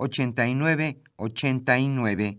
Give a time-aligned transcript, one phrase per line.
[0.00, 2.38] 8989.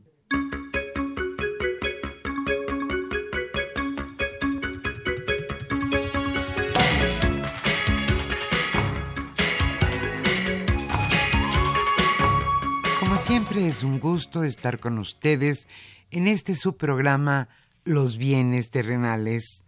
[13.00, 15.68] Como siempre es un gusto estar con ustedes
[16.10, 17.48] en este subprograma
[17.84, 19.64] Los bienes terrenales.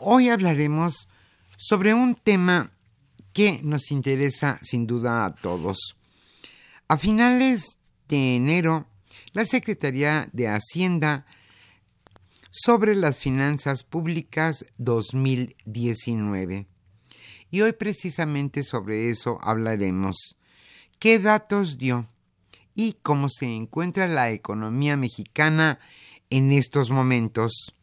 [0.00, 1.08] Hoy hablaremos
[1.56, 2.72] sobre un tema
[3.32, 5.97] que nos interesa sin duda a todos.
[6.90, 7.76] A finales
[8.08, 8.86] de enero,
[9.34, 11.26] la Secretaría de Hacienda
[12.50, 16.66] sobre las finanzas públicas 2019.
[17.50, 20.38] Y hoy precisamente sobre eso hablaremos.
[20.98, 22.08] ¿Qué datos dio?
[22.74, 25.80] Y cómo se encuentra la economía mexicana
[26.30, 27.74] en estos momentos.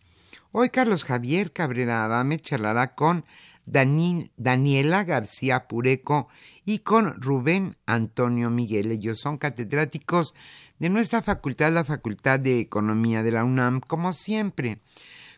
[0.52, 3.24] Hoy Carlos Javier Cabrera Adame charlará con
[3.66, 6.28] Daniela García Pureco
[6.66, 8.92] y con Rubén Antonio Miguel.
[8.92, 10.34] Ellos son catedráticos
[10.80, 14.80] de nuestra facultad, la Facultad de Economía de la UNAM, como siempre.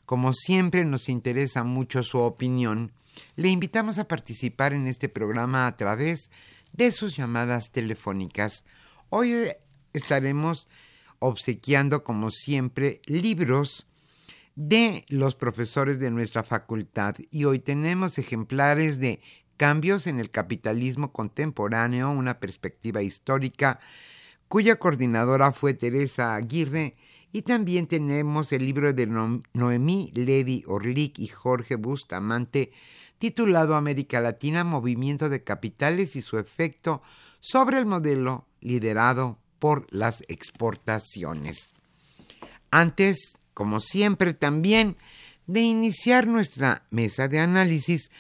[0.06, 2.92] Como siempre nos interesa mucho su opinión.
[3.36, 6.30] Le invitamos a participar en este programa a través
[6.74, 8.64] de sus llamadas telefónicas.
[9.10, 9.50] Hoy
[9.94, 10.68] estaremos
[11.20, 13.88] obsequiando, como siempre, libros
[14.58, 19.22] de los profesores de nuestra facultad y hoy tenemos ejemplares de
[19.56, 23.80] Cambios en el capitalismo contemporáneo, una perspectiva histórica,
[24.48, 26.96] cuya coordinadora fue Teresa Aguirre,
[27.32, 29.06] y también tenemos el libro de
[29.54, 32.72] Noemí Levi Orlik y Jorge Bustamante,
[33.20, 37.04] titulado América Latina, Movimiento de Capitales y su efecto
[37.42, 41.76] sobre el modelo liderado por las exportaciones.
[42.72, 44.98] Antes como siempre también,
[45.48, 48.12] de iniciar nuestra mesa de análisis,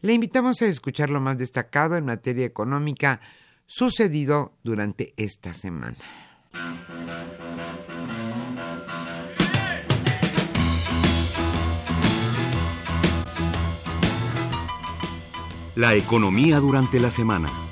[0.00, 3.20] le invitamos a escuchar lo más destacado en materia económica
[3.66, 5.98] sucedido durante esta semana.
[15.74, 17.69] La economía durante la semana.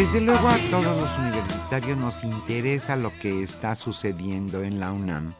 [0.00, 5.34] Desde luego a todos los universitarios nos interesa lo que está sucediendo en la UNAM.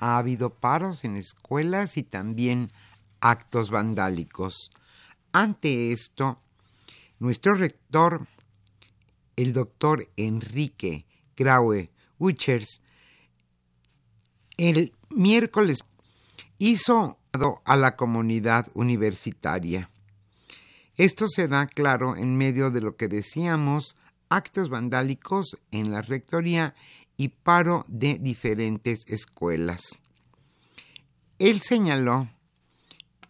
[0.00, 2.72] Ha habido paros en escuelas y también
[3.20, 4.72] actos vandálicos.
[5.30, 6.40] Ante esto,
[7.20, 8.26] nuestro rector,
[9.36, 11.06] el doctor Enrique
[11.36, 12.82] Graue Wichers,
[14.56, 15.84] el miércoles
[16.58, 17.20] hizo
[17.64, 19.90] a la comunidad universitaria
[21.00, 23.96] esto se da claro en medio de lo que decíamos,
[24.28, 26.74] actos vandálicos en la rectoría
[27.16, 29.80] y paro de diferentes escuelas.
[31.38, 32.28] Él señaló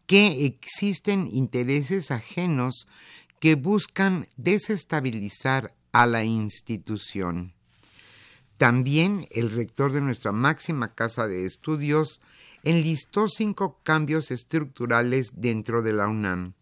[0.09, 2.89] que existen intereses ajenos
[3.39, 7.55] que buscan desestabilizar a la institución.
[8.57, 12.21] También el rector de nuestra máxima casa de estudios
[12.65, 16.55] enlistó cinco cambios estructurales dentro de la UNAM.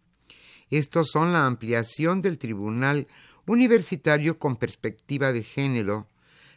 [0.70, 3.06] Estos son la ampliación del Tribunal
[3.46, 6.06] Universitario con perspectiva de género,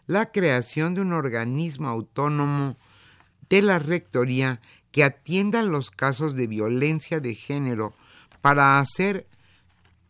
[0.07, 2.77] la creación de un organismo autónomo
[3.49, 4.59] de la Rectoría
[4.91, 7.93] que atienda los casos de violencia de género
[8.41, 9.27] para hacer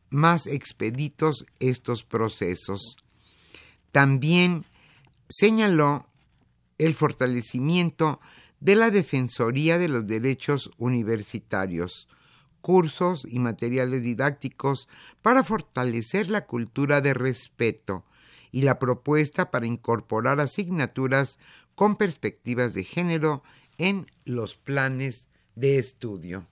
[0.09, 2.97] más expeditos estos procesos.
[3.91, 4.65] También
[5.29, 6.07] señaló
[6.77, 8.19] el fortalecimiento
[8.59, 12.07] de la Defensoría de los Derechos Universitarios,
[12.61, 14.87] cursos y materiales didácticos
[15.21, 18.05] para fortalecer la cultura de respeto
[18.51, 21.39] y la propuesta para incorporar asignaturas
[21.75, 23.43] con perspectivas de género
[23.77, 26.47] en los planes de estudio.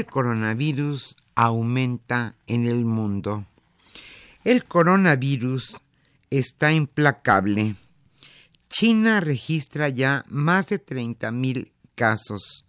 [0.00, 3.44] El coronavirus aumenta en el mundo.
[4.44, 5.76] El coronavirus
[6.30, 7.76] está implacable.
[8.70, 12.64] China registra ya más de 30.000 casos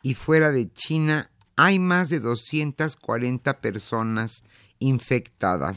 [0.00, 4.42] y fuera de China hay más de 240 personas
[4.78, 5.76] infectadas.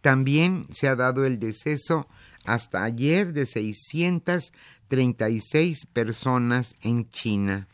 [0.00, 2.08] También se ha dado el deceso
[2.46, 7.68] hasta ayer de 636 personas en China.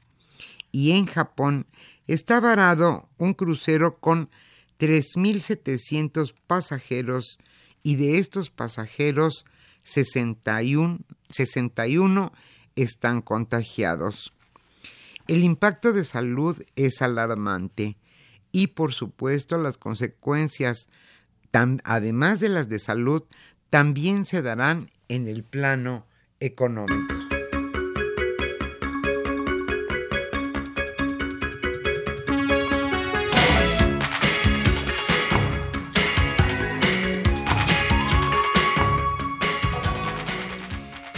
[0.72, 1.68] Y en Japón
[2.06, 4.30] está varado un crucero con
[4.78, 7.38] 3.700 pasajeros
[7.82, 9.44] y de estos pasajeros
[9.82, 10.98] 61,
[11.30, 12.32] 61
[12.76, 14.32] están contagiados.
[15.26, 17.96] El impacto de salud es alarmante
[18.52, 20.88] y por supuesto las consecuencias,
[21.84, 23.24] además de las de salud,
[23.70, 26.06] también se darán en el plano
[26.40, 27.23] económico.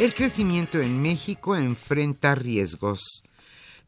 [0.07, 3.25] El crecimiento en México enfrenta riesgos.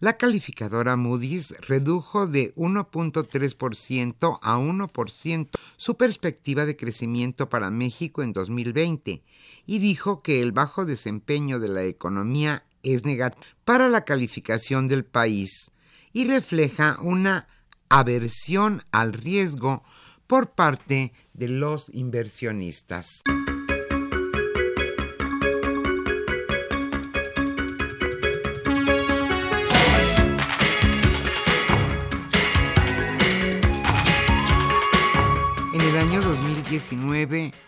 [0.00, 8.32] La calificadora Moody's redujo de 1.3% a 1% su perspectiva de crecimiento para México en
[8.32, 9.22] 2020
[9.64, 15.04] y dijo que el bajo desempeño de la economía es negativo para la calificación del
[15.04, 15.70] país
[16.12, 17.46] y refleja una
[17.90, 19.84] aversión al riesgo
[20.26, 23.22] por parte de los inversionistas.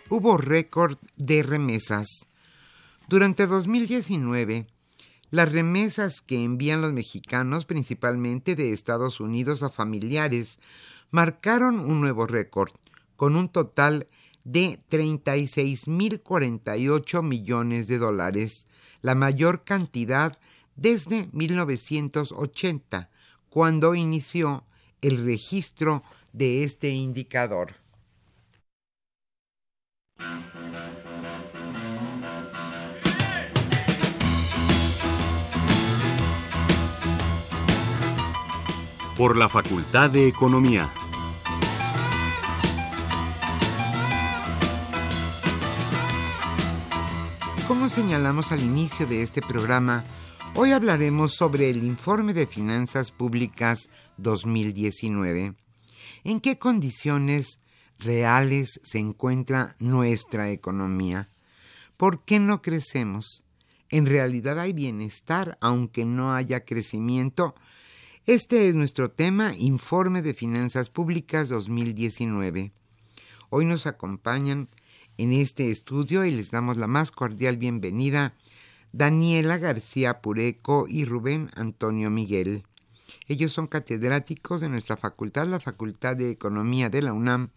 [0.09, 2.07] Hubo récord de remesas.
[3.09, 4.67] Durante 2019,
[5.31, 10.59] las remesas que envían los mexicanos, principalmente de Estados Unidos a familiares,
[11.11, 12.73] marcaron un nuevo récord,
[13.17, 14.09] con un total
[14.45, 18.67] de 36.048 millones de dólares,
[19.03, 20.39] la mayor cantidad
[20.77, 23.11] desde 1980,
[23.51, 24.65] cuando inició
[25.03, 26.03] el registro
[26.33, 27.80] de este indicador.
[39.17, 40.93] Por la Facultad de Economía.
[47.69, 50.05] Como señalamos al inicio de este programa,
[50.55, 55.55] hoy hablaremos sobre el Informe de Finanzas Públicas 2019.
[56.25, 57.61] ¿En qué condiciones
[58.01, 61.29] reales se encuentra nuestra economía.
[61.97, 63.43] ¿Por qué no crecemos?
[63.91, 67.55] En realidad hay bienestar aunque no haya crecimiento.
[68.27, 72.73] Este es nuestro tema, Informe de Finanzas Públicas 2019.
[73.51, 74.69] Hoy nos acompañan
[75.19, 78.35] en este estudio y les damos la más cordial bienvenida
[78.93, 82.65] Daniela García Pureco y Rubén Antonio Miguel.
[83.27, 87.51] Ellos son catedráticos de nuestra facultad, la Facultad de Economía de la UNAM,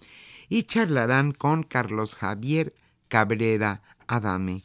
[0.49, 2.73] y charlarán con Carlos Javier
[3.07, 4.63] Cabrera Adame.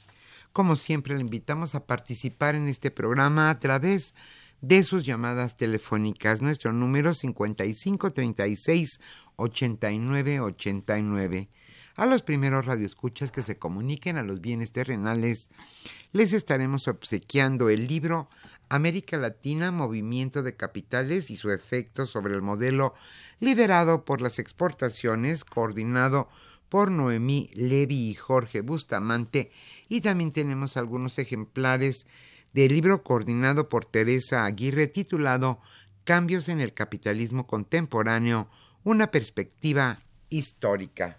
[0.53, 4.15] Como siempre, le invitamos a participar en este programa a través
[4.61, 6.43] de sus llamadas telefónicas.
[6.43, 9.01] Nuestro número 5536
[9.37, 11.49] 8989.
[11.99, 15.51] A los primeros radioescuchas que se comuniquen a los bienes terrenales,
[16.13, 18.31] les estaremos obsequiando el libro
[18.69, 22.95] América Latina, Movimiento de Capitales y su efecto sobre el modelo
[23.41, 26.29] liderado por las exportaciones, coordinado
[26.69, 29.51] por Noemí Levi y Jorge Bustamante,
[29.89, 32.07] y también tenemos algunos ejemplares
[32.53, 35.61] del libro coordinado por Teresa Aguirre titulado
[36.05, 38.49] Cambios en el capitalismo contemporáneo,
[38.85, 39.99] una perspectiva
[40.31, 41.19] histórica.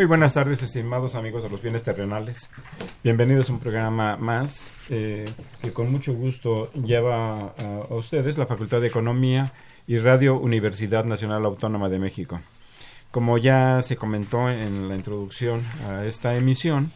[0.00, 2.48] Muy buenas tardes, estimados amigos de los bienes terrenales.
[3.04, 5.26] Bienvenidos a un programa más eh,
[5.60, 9.52] que con mucho gusto lleva a, ustedes la Facultad de Economía
[9.86, 12.40] y Radio Universidad Nacional Autónoma de México.
[13.10, 16.90] Como ya se comentó en la introducción a esta emisión,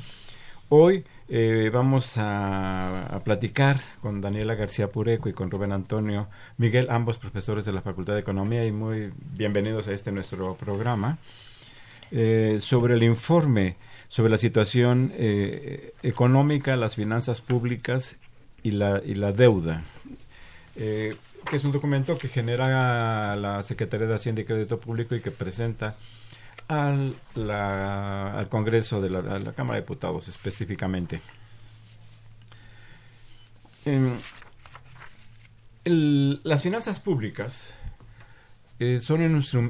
[0.71, 6.87] hoy eh, vamos a, a, platicar con Daniela García Pureco y con Rubén Antonio Miguel,
[6.89, 11.19] ambos profesores de la Facultad de Economía y muy bienvenidos a este nuestro programa.
[12.11, 13.77] Eh, sobre el informe
[14.09, 18.19] sobre la situación eh, económica, las finanzas públicas
[18.63, 19.83] y la, y la deuda,
[20.77, 21.17] eh,
[21.51, 25.33] que es un documento que genera la Secretaría de Hacienda y Crédito Público y que
[25.33, 25.97] presenta
[26.69, 27.17] al,
[27.51, 31.21] al Congreso de la, Cámara de Diputados específicamente.
[35.85, 37.75] las finanzas públicas
[39.01, 39.21] son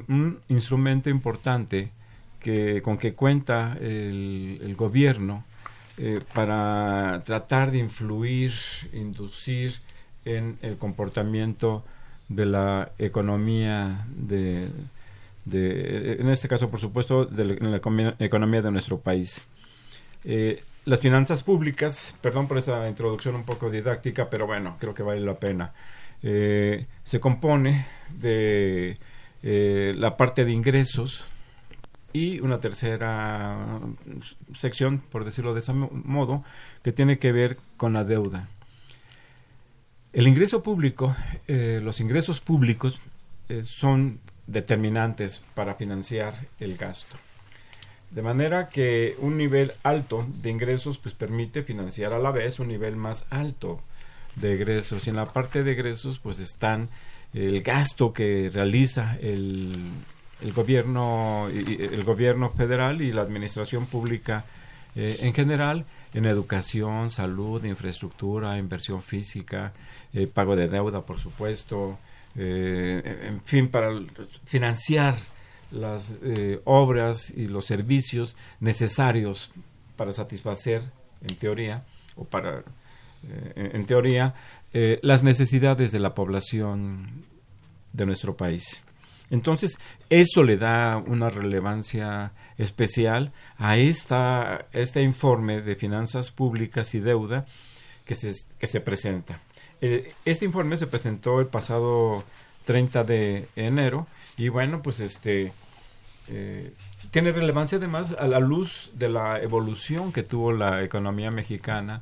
[0.07, 1.94] un instrumento importante
[2.83, 5.43] con que cuenta el, gobierno
[5.97, 8.53] eh, para tratar de influir,
[8.93, 9.79] inducir
[10.25, 11.83] en el comportamiento
[12.29, 14.69] de la economía de,
[15.51, 17.77] en este caso por supuesto de la,
[18.19, 19.47] economía de nuestro país.
[20.23, 25.01] Eh, las finanzas públicas, perdón por esa introducción un poco didáctica, pero bueno, creo que
[25.01, 25.73] vale la pena.
[26.21, 28.97] Eh, se compone de
[29.41, 31.27] la parte de ingresos,
[32.15, 33.57] y una tercera
[34.53, 36.45] sección, por decirlo de ese modo,
[36.81, 38.47] que tiene que ver con la deuda.
[40.13, 41.13] El ingreso público,
[41.49, 43.01] eh, los ingresos públicos
[43.49, 47.17] eh, son determinantes para financiar el gasto.
[48.11, 52.69] De manera que un nivel alto de ingresos pues permite financiar a la vez un
[52.69, 53.81] nivel más alto
[54.37, 55.05] de egresos.
[55.05, 56.87] Y en la parte de egresos pues están
[57.33, 59.75] el gasto que realiza el
[60.41, 64.45] el gobierno, el gobierno federal y la administración pública
[64.95, 69.73] eh, en general en educación, salud, infraestructura, inversión física,
[70.13, 71.99] eh, pago de deuda, por supuesto,
[72.37, 73.89] eh, en fin, para
[74.45, 75.17] financiar
[75.71, 76.17] las
[76.63, 79.51] obras y los servicios necesarios
[79.97, 80.83] para satisfacer,
[81.21, 81.83] en teoría,
[82.15, 82.63] o para,
[83.55, 84.35] en teoría,
[85.01, 87.25] las necesidades de la población
[87.91, 88.84] de nuestro país.
[89.29, 89.77] Entonces,
[90.09, 97.45] eso le da una relevancia especial a esta, este informe de finanzas públicas y deuda
[98.05, 99.39] que se, que se presenta.
[99.81, 102.23] Eh, este informe se presentó el pasado
[102.65, 105.51] 30 de enero y bueno, pues este
[106.29, 106.73] eh,
[107.11, 112.01] tiene relevancia además a la luz de la evolución que tuvo la economía mexicana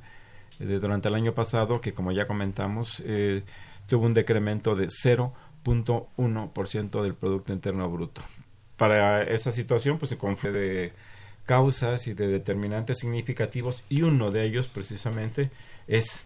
[0.60, 3.04] eh, durante el año pasado, que como ya comentamos,
[3.88, 4.90] tuvo un decremento de
[5.64, 8.22] 0.1% del Producto Interno Bruto.
[8.78, 10.92] Para esa situación, pues se confía de
[11.46, 15.52] causas y de determinantes significativos y uno de ellos precisamente
[15.88, 16.26] es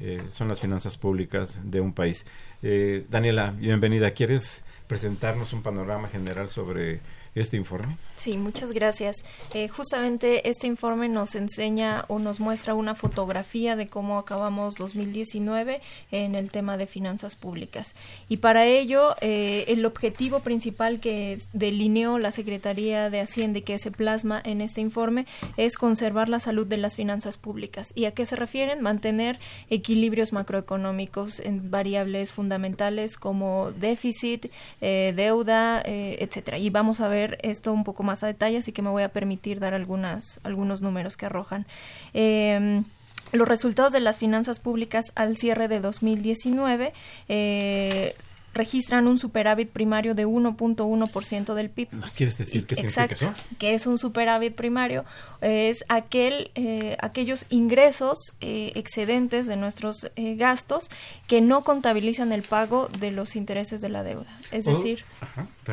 [0.00, 2.26] eh, son las finanzas públicas de un país.
[2.62, 4.10] Eh, Daniela, bienvenida.
[4.10, 7.00] ¿Quieres presentarnos un panorama general sobre
[7.34, 7.96] este informe?
[8.16, 9.16] Sí, muchas gracias.
[9.54, 15.80] Eh, justamente este informe nos enseña o nos muestra una fotografía de cómo acabamos 2019
[16.12, 17.94] en el tema de finanzas públicas.
[18.28, 23.78] Y para ello, eh, el objetivo principal que delineó la Secretaría de Hacienda y que
[23.78, 25.26] se plasma en este informe
[25.56, 27.92] es conservar la salud de las finanzas públicas.
[27.94, 28.80] ¿Y a qué se refieren?
[28.80, 34.46] Mantener equilibrios macroeconómicos en variables fundamentales como déficit,
[34.80, 36.58] eh, deuda, etcétera.
[36.58, 39.08] Y vamos a ver esto un poco más a detalle, así que me voy a
[39.10, 40.40] permitir dar algunos
[40.82, 41.66] números que arrojan.
[42.12, 42.84] Em,
[43.32, 46.92] los resultados de las finanzas públicas al cierre de 2019
[47.28, 48.14] eh,
[48.54, 51.88] registran un superávit primario de 1.1% del PIB.
[52.16, 53.34] quieres decir qué Exacto, eso?
[53.58, 55.04] que es un superávit primario?
[55.40, 60.90] Es aquel, eh, aquellos ingresos eh, excedentes de nuestros eh, gastos
[61.26, 64.38] que no contabilizan el pago de los intereses de la deuda.
[64.52, 65.04] Es oh, decir,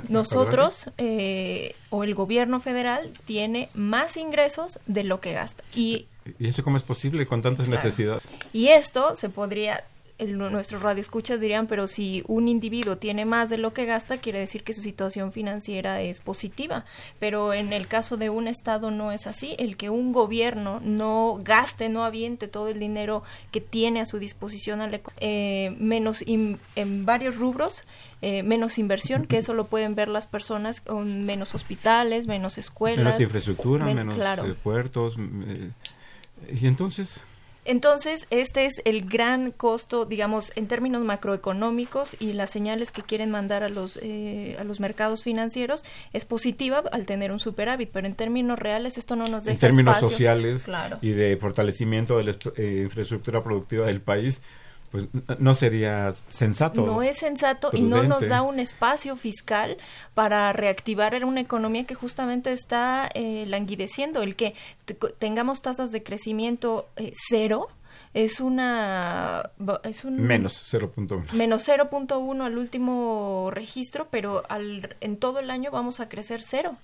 [0.10, 0.90] nosotros
[1.90, 5.64] o el gobierno federal tiene más ingresos de lo que gasta.
[5.76, 6.08] Y
[6.40, 8.30] ¿Y eso cómo es posible con tantas necesidades?
[8.54, 9.84] Y esto se podría
[10.28, 14.64] nuestros radioescuchas dirían, pero si un individuo tiene más de lo que gasta, quiere decir
[14.64, 16.86] que su situación financiera es positiva.
[17.20, 19.56] Pero en el caso de un Estado no es así.
[19.58, 24.20] El que un gobierno no gaste, no aviente todo el dinero que tiene a su
[24.20, 24.82] disposición,
[25.20, 26.58] eh, menos en
[27.06, 27.84] varios rubros,
[28.24, 33.04] eh, menos inversión, que eso lo pueden ver las personas con menos hospitales, menos escuelas.
[33.04, 35.18] Menos infraestructura, menos eh, puertos.
[36.48, 37.24] y entonces...
[37.64, 43.30] Entonces, este es el gran costo, digamos, en términos macroeconómicos y las señales que quieren
[43.30, 48.08] mandar a los, eh, a los mercados financieros es positiva al tener un superávit, pero
[48.08, 50.66] en términos reales esto no nos deja En términos sociales
[51.02, 54.42] y de fortalecimiento de la eh, infraestructura productiva del país,
[54.92, 55.06] pues
[55.40, 56.86] no sería sensato.
[56.86, 59.78] No es sensato y no nos da un espacio fiscal
[60.14, 64.22] para reactivar una economía que justamente está eh, languideciendo.
[64.22, 64.54] El que
[65.18, 67.70] tengamos tasas de crecimiento eh, cero
[68.14, 69.52] es una
[69.84, 75.72] es un menos 0.1 menos 0.1 al último registro pero al, en todo el año
[75.72, 76.76] vamos a crecer cero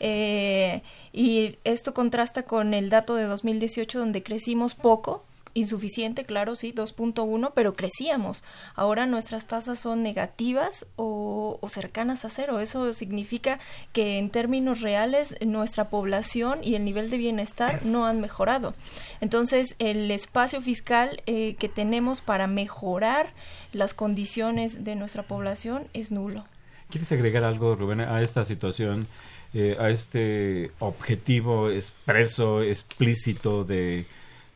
[0.00, 0.82] eh,
[1.14, 5.24] y esto contrasta con el dato de 2018 donde crecimos poco
[5.54, 8.42] insuficiente, claro, sí, 2.1, pero crecíamos.
[8.74, 12.60] Ahora nuestras tasas son negativas o, cercanas a cero.
[12.60, 13.60] Eso significa
[13.92, 18.74] que en términos reales nuestra población y el nivel de bienestar no han mejorado.
[19.20, 23.32] Entonces, el espacio fiscal eh, que tenemos para mejorar
[23.72, 26.44] las condiciones de nuestra población es nulo.
[26.90, 29.06] ¿Quieres agregar algo, Rubén, a esta situación?
[29.52, 34.06] Eh, a este objetivo expreso, explícito de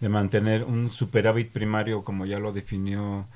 [0.00, 3.26] de mantener un superávit primario como ya lo definió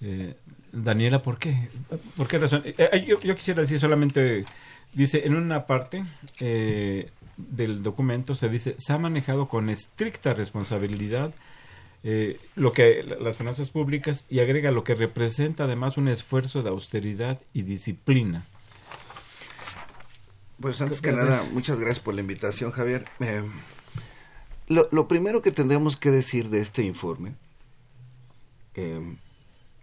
[0.00, 0.34] eh,
[0.72, 1.22] Daniela.
[1.22, 1.68] ¿Por qué?
[2.16, 2.62] ¿Por qué razón?
[2.64, 4.44] Eh, eh, yo, quisiera decir solamente,
[4.92, 6.04] dice, en una parte
[7.36, 11.34] del documento se dice, se ha manejado con estricta responsabilidad
[12.54, 17.40] lo que las finanzas públicas y agrega lo que representa además un esfuerzo de austeridad
[17.52, 18.44] y disciplina.
[20.60, 23.06] Pues antes que nada, muchas gracias por la invitación, Javier.
[24.68, 27.34] Lo, primero que tendremos que decir de este informe
[28.74, 29.16] eh,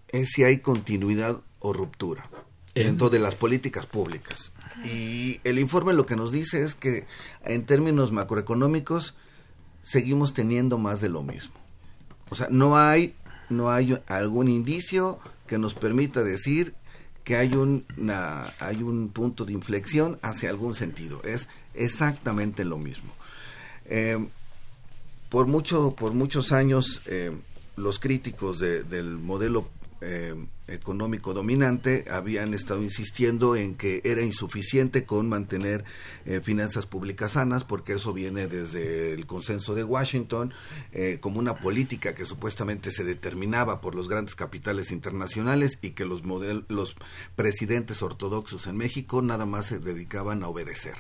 [0.10, 2.30] es si hay continuidad o ruptura
[2.76, 4.52] dentro de las políticas públicas.
[4.84, 7.06] Y el informe lo que nos dice es que
[7.46, 9.14] en términos macroeconómicos
[9.84, 11.54] seguimos teniendo más de lo mismo.
[12.30, 13.16] O sea, no hay,
[13.50, 16.74] no hay algún indicio que nos permita decir
[17.24, 21.22] que hay, una, hay un punto de inflexión hacia algún sentido.
[21.24, 23.14] Es exactamente lo mismo.
[23.86, 24.28] Eh,
[25.34, 27.32] por mucho por muchos años eh,
[27.76, 29.68] los críticos del modelo
[30.00, 30.36] eh,
[30.68, 35.86] económico dominante habían estado insistiendo en que era insuficiente con mantener
[36.28, 40.54] eh, finanzas públicas sanas, porque eso viene desde el consenso de Washington,
[41.20, 46.22] como una política que supuestamente se determinaba por los grandes capitales internacionales y que los,
[46.68, 46.96] los
[47.36, 50.94] presidentes ortodoxos en México nada más se dedicaban a obedecer.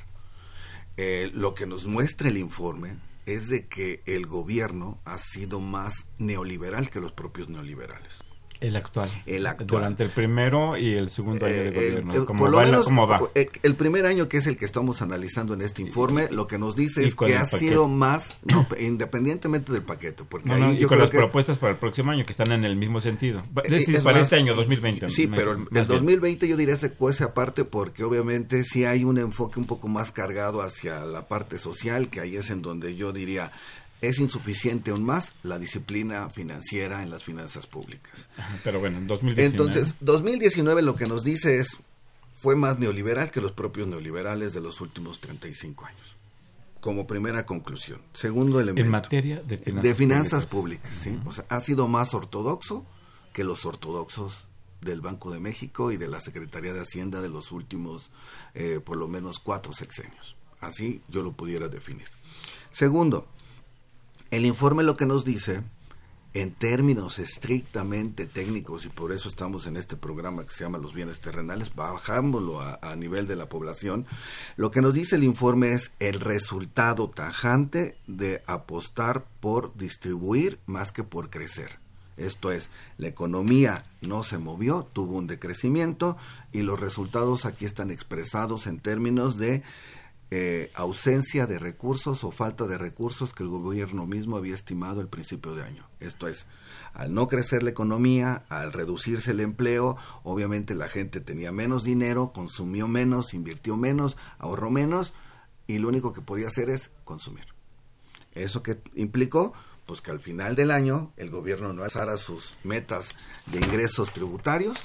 [1.33, 6.89] lo que nos muestra el informe es de que el gobierno ha sido más neoliberal
[6.89, 8.23] que los propios neoliberales.
[8.63, 9.09] El actual.
[9.25, 9.67] El actual.
[9.67, 12.13] Durante el primero y el segundo año de eh, gobierno.
[12.13, 15.53] El, ¿Cómo, va, menos, ¿Cómo, va, El primer año, que es el que estamos analizando
[15.53, 19.83] en este informe, lo que nos dice es que ha sido más, no, independientemente del
[19.83, 20.23] paquete.
[20.23, 22.31] Porque no, ahí y yo con creo las que, propuestas para el próximo año que
[22.31, 23.41] están en el mismo sentido.
[23.65, 25.09] Eh, Es, es para más, este año, 2020.
[25.09, 25.87] Sí, me- pero el, el bien.
[25.87, 30.11] 2020 yo diría se cuece aparte porque obviamente sí hay un enfoque un poco más
[30.11, 33.51] cargado hacia la parte social, que ahí es en donde yo diría
[34.03, 38.27] es insuficiente aún más la disciplina financiera en las finanzas públicas.
[38.61, 39.45] Pero bueno, en 2019.
[39.45, 41.77] Entonces, 2019 lo que nos dice es,
[42.29, 46.17] fue más neoliberal que los propios neoliberales de los últimos 35 años.
[46.81, 48.01] Como primera conclusión.
[48.11, 48.85] Segundo elemento.
[48.85, 51.17] en materia de finanzas, de finanzas públicas, ¿sí?
[51.25, 52.85] O sea, ha sido más ortodoxo
[53.31, 54.47] que los ortodoxos
[54.81, 58.11] del Banco de México y de la Secretaría de Hacienda de los últimos,
[58.53, 60.35] eh, por lo menos, cuatro sexenios.
[60.59, 62.07] Así yo lo pudiera definir.
[62.71, 63.27] Segundo,
[64.35, 65.61] el informe lo que nos dice,
[66.33, 70.95] en términos estrictamente técnicos, y por eso estamos en este programa que se llama Los
[70.95, 74.07] bienes terrenales, bajámoslo a, a nivel de la población,
[74.55, 80.91] lo que nos dice el informe es el resultado tajante de apostar por distribuir más
[80.91, 81.77] que por crecer.
[82.17, 86.17] Esto es, la economía no se movió, tuvo un decrecimiento
[86.51, 89.61] y los resultados aquí están expresados en términos de
[90.35, 95.07] eh, ausencia de recursos o falta de recursos que el gobierno mismo había estimado al
[95.07, 95.87] principio de año.
[95.99, 96.47] Esto es,
[96.95, 102.31] al no crecer la economía, al reducirse el empleo, obviamente la gente tenía menos dinero,
[102.33, 105.13] consumió menos, invirtió menos, ahorró menos
[105.67, 107.45] y lo único que podía hacer es consumir.
[108.31, 109.53] ¿Eso que implicó?
[109.85, 113.09] Pues que al final del año el gobierno no alzara sus metas
[113.45, 114.79] de ingresos tributarios.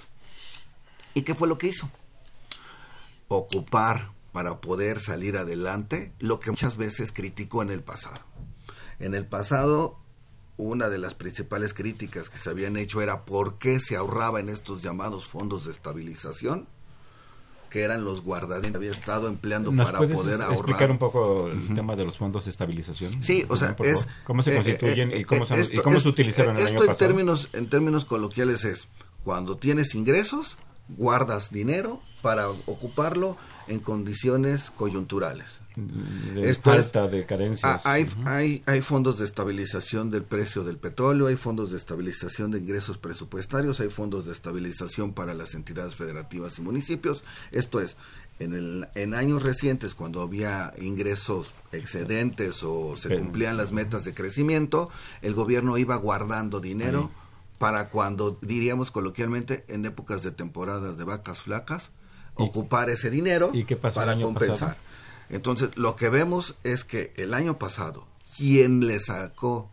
[1.15, 1.91] ¿Y qué fue lo que hizo?
[3.29, 8.21] Ocupar para poder salir adelante lo que muchas veces criticó en el pasado.
[9.01, 9.99] En el pasado,
[10.57, 14.49] una de las principales críticas que se habían hecho era por qué se ahorraba en
[14.49, 16.69] estos llamados fondos de estabilización,
[17.69, 20.91] que eran los guardadines que había estado empleando ¿Nos para puedes poder explicar ahorrar.
[20.93, 23.21] un poco el tema de los fondos de estabilización?
[23.25, 24.07] Sí, o sea, es.
[24.23, 26.63] ¿Cómo se eh, constituyen eh, y cómo, eh, son- y cómo esto- se utilizaron el
[26.63, 27.09] esto año en pasado?
[27.09, 28.87] términos en términos coloquiales es
[29.25, 30.59] cuando tienes ingresos
[30.97, 33.37] guardas dinero para ocuparlo
[33.69, 35.61] en condiciones coyunturales.
[35.77, 37.83] de Esto es- falta de carencias.
[37.87, 42.51] Ah, hay, hay, hay fondos de estabilización del precio del petróleo, hay fondos de estabilización
[42.51, 47.23] de ingresos presupuestarios, hay fondos de estabilización para las entidades federativas y municipios.
[47.53, 47.97] Esto es,
[48.41, 54.15] en, el, en años recientes, cuando había ingresos excedentes o se cumplían las metas de
[54.15, 54.91] crecimiento,
[55.23, 57.11] el gobierno iba guardando dinero
[57.59, 61.91] para cuando, diríamos coloquialmente, en épocas de temporadas de vacas flacas, ¿Y-
[62.45, 64.69] ocupar ese dinero y para compensar.
[64.69, 64.77] pasado?
[65.31, 69.71] Entonces, lo que vemos es que el año pasado, quien le sacó...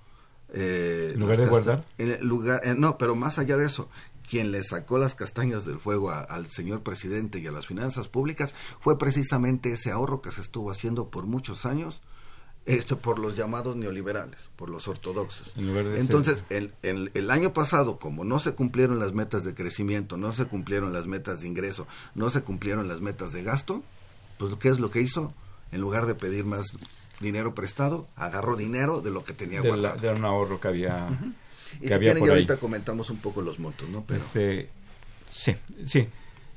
[0.54, 1.86] eh, ¿En lugar de guardar?
[1.98, 3.90] en el lugar, eh, no, pero más allá de eso,
[4.30, 8.08] quien le sacó las castañas del fuego a- al señor presidente y a las finanzas
[8.08, 12.02] públicas fue precisamente ese ahorro que se estuvo haciendo por muchos años
[12.66, 15.52] esto por los llamados neoliberales, por los ortodoxos.
[15.56, 20.18] En Entonces, el, el- el año pasado, como no se cumplieron las metas de crecimiento,
[20.18, 23.84] no se cumplieron las metas de ingreso, no se cumplieron las metas de gasto,
[24.40, 25.34] pues ¿qué es lo que hizo?
[25.72, 26.66] En lugar de pedir más
[27.20, 30.02] dinero prestado, agarró dinero de lo que tenía de, la- guardado.
[30.02, 31.08] de un ahorro que había,
[31.76, 34.04] y que si había quieren, por ahorita comentamos un poco los montos, ¿no?
[34.08, 34.70] Pero Este,
[35.32, 35.56] sí,
[35.88, 36.08] sí.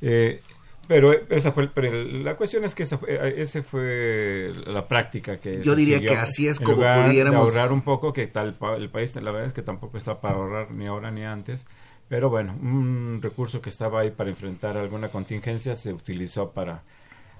[0.00, 0.40] Eh,
[0.88, 5.36] pero esa fue pero la cuestión es que esa fue, eh, ese fue la práctica
[5.38, 6.10] que Yo diría siguió.
[6.12, 9.14] que así es En como lugar de pudiéramos- ahorrar un poco que tal el país
[9.16, 11.66] la verdad es que tampoco está para ahorrar ni ahora ni antes
[12.08, 16.82] pero bueno un recurso que estaba ahí para enfrentar alguna contingencia se utilizó para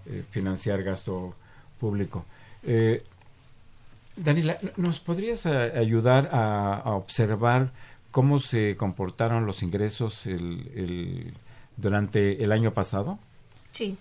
[0.07, 1.35] eh, financiar gasto
[1.81, 2.25] público
[2.65, 3.03] Eh,
[4.17, 7.71] Daniela, ¿nos podrías a- ayudar a, a observar
[8.11, 11.35] cómo se comportaron los ingresos el- el-
[11.77, 13.19] durante el año pasado?
[13.73, 13.97] Sí.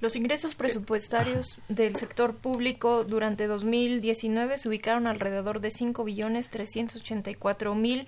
[0.00, 7.74] Los ingresos presupuestarios del sector público durante 2019 se ubicaron alrededor de 5 billones 384
[7.74, 8.06] mil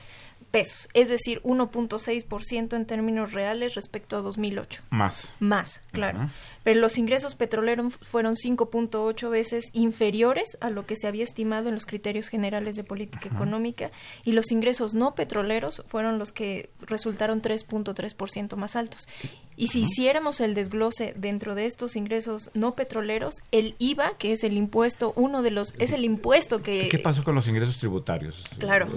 [0.50, 4.82] pesos, es decir, 1.6% en términos reales respecto a 2008.
[4.90, 5.36] Más.
[5.38, 6.30] Más, claro.
[6.62, 11.74] Pero los ingresos petroleros fueron 5.8 veces inferiores a lo que se había estimado en
[11.74, 13.90] los criterios generales de política económica
[14.24, 19.08] y los ingresos no petroleros fueron los que resultaron 3.3% más altos.
[19.56, 24.42] Y si hiciéramos el desglose dentro de estos ingresos no petroleros, el IVA, que es
[24.42, 26.88] el impuesto, uno de los, es el impuesto que...
[26.88, 28.44] ¿Qué pasó con los ingresos tributarios?
[28.58, 28.88] Claro.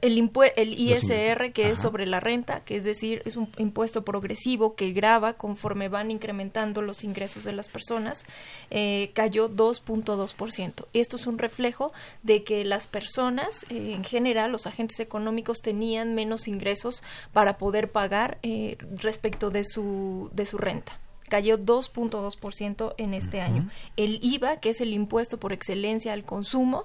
[0.00, 4.74] El, el ISR, que es sobre la renta, que es decir, es un impuesto progresivo
[4.74, 8.24] que grava conforme van incrementando los ingresos de las personas,
[8.70, 10.86] eh, cayó 2.2%.
[10.92, 16.14] Esto es un reflejo de que las personas, eh, en general, los agentes económicos tenían
[16.14, 23.14] menos ingresos para poder pagar eh, respecto de su, de su renta cayó 2.2% en
[23.14, 23.68] este año.
[23.96, 26.84] El IVA, que es el impuesto por excelencia al consumo,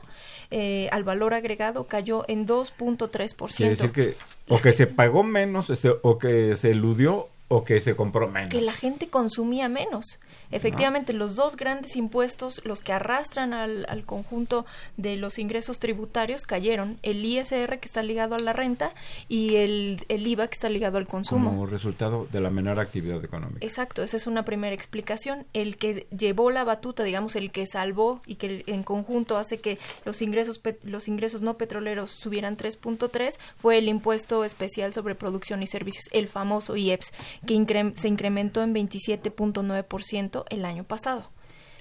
[0.52, 3.56] eh, al valor agregado, cayó en 2.3%.
[3.56, 4.16] Quiere decir que
[4.48, 8.50] o que se pagó menos o que se eludió o que se compró menos.
[8.50, 10.20] Que la gente consumía menos.
[10.52, 14.66] Efectivamente, los dos grandes impuestos, los que arrastran al, al, conjunto
[14.98, 17.00] de los ingresos tributarios, cayeron.
[17.02, 18.94] El ISR, que está ligado a la renta,
[19.28, 21.50] y el, el IVA, que está ligado al consumo.
[21.50, 23.60] Como resultado de la menor actividad económica.
[23.62, 25.46] Exacto, esa es una primera explicación.
[25.54, 29.80] El que llevó la batuta, digamos, el que salvó y que en conjunto hace que
[30.06, 35.68] los ingresos, los ingresos no petroleros subieran 3.3 fue el impuesto especial sobre producción y
[35.68, 37.12] servicios, el famoso IEPS,
[37.46, 41.30] que se incrementó en 27.9% el año pasado.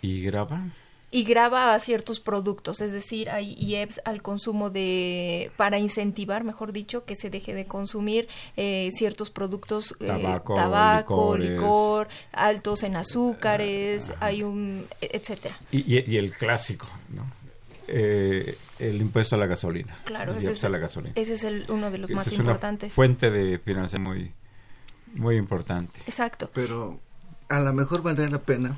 [0.00, 0.64] ¿Y graba?
[1.14, 6.72] Y graba a ciertos productos, es decir, hay IEPS al consumo de, para incentivar, mejor
[6.72, 14.10] dicho, que se deje de consumir eh, ciertos productos, eh, tabaco, licor, altos en azúcares,
[14.20, 15.54] hay un, etcétera.
[15.70, 17.30] Y, el clásico, ¿no?
[17.88, 19.94] Eh, el impuesto a la gasolina.
[20.04, 21.12] Claro, ese es, la gasolina.
[21.14, 22.94] ese es el, uno de los más importantes.
[22.94, 24.32] fuente de financiación muy,
[25.14, 26.00] muy importante.
[26.06, 26.50] Exacto.
[26.52, 27.00] Pero
[27.48, 28.76] a lo mejor valdría la pena,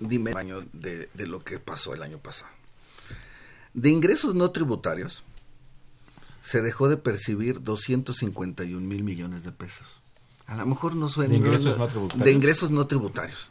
[0.00, 2.50] dime el año de, lo que pasó el año pasado.
[3.72, 5.24] De ingresos no tributarios,
[6.40, 10.00] se dejó de percibir 251 mil millones de pesos.
[10.46, 11.30] A lo mejor no suena...
[11.30, 12.24] De ingresos no tributarios.
[12.24, 13.50] De ingresos no tributarios.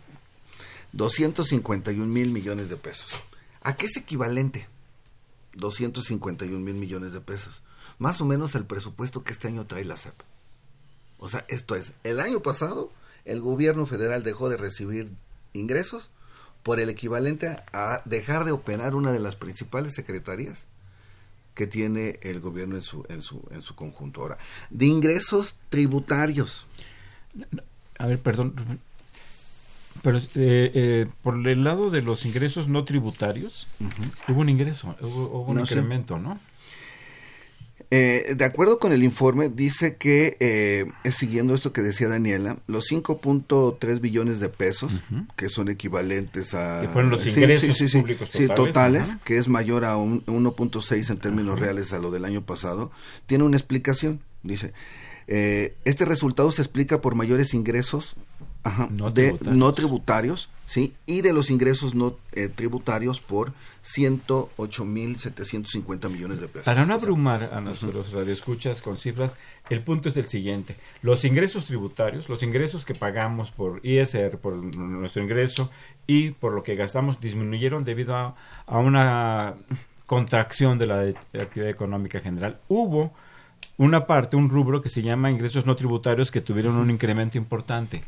[0.94, 3.10] 251 mil millones de pesos.
[3.62, 4.70] ¿A qué es equivalente?
[5.56, 7.64] 251 mil millones de pesos.
[7.98, 10.14] Más o menos el presupuesto que este año trae la CEP.
[11.24, 12.92] O sea, esto es, el año pasado
[13.24, 15.10] el gobierno federal dejó de recibir
[15.54, 16.12] ingresos
[16.64, 20.66] por el equivalente a dejar de operar una de las principales secretarías
[21.54, 24.20] que tiene el gobierno en su, en su, en su conjunto.
[24.20, 24.38] Ahora,
[24.70, 26.66] de ingresos tributarios.
[28.00, 28.82] A ver, perdón,
[30.02, 33.68] pero eh, eh, por el lado de los ingresos no tributarios,
[34.28, 36.38] hubo un ingreso, hubo, un incremento, ¿no?
[37.96, 42.90] Eh, de acuerdo con el informe, dice que, eh, siguiendo esto que decía Daniela, los
[42.90, 45.04] 5.3 billones de pesos,
[45.36, 46.82] que son equivalentes a...
[46.82, 49.16] Que fueron los ingresos públicos totales.
[49.24, 52.90] que es mayor a 1.6 en términos reales a lo del año pasado,
[53.28, 54.22] tiene una explicación.
[54.42, 54.74] Dice,
[55.28, 58.16] eh, este resultado se explica por mayores ingresos
[58.92, 59.58] no, de, tributarios.
[59.58, 60.94] no tributarios, ¿sí?
[61.06, 63.52] Y de los ingresos no eh, tributarios por
[63.84, 66.64] 108.750 millones de pesos.
[66.66, 69.36] Para no abrumar a nuestros radioescuchas con cifras,
[69.70, 70.76] el punto es el siguiente.
[71.02, 75.70] Los ingresos tributarios, los ingresos que pagamos por ISR, por nuestro ingreso
[76.08, 79.56] y por lo que gastamos, disminuyeron debido a, a una
[80.06, 81.02] contracción de la
[81.40, 82.60] actividad económica general.
[82.68, 83.14] Hubo
[83.78, 88.04] una parte, un rubro que se llama ingresos no tributarios que tuvieron un incremento importante.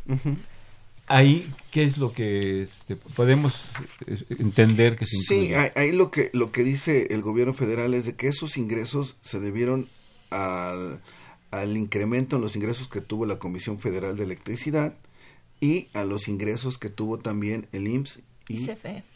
[1.08, 3.72] Ahí, ¿qué es lo que este, podemos
[4.08, 8.06] eh, entender que se Sí, ahí lo que, lo que dice el gobierno federal es
[8.06, 9.88] de que esos ingresos se debieron
[10.32, 11.02] al,
[11.52, 14.96] al incremento en los ingresos que tuvo la Comisión Federal de Electricidad
[15.62, 18.68] y a los ingresos que tuvo también el IMSS y,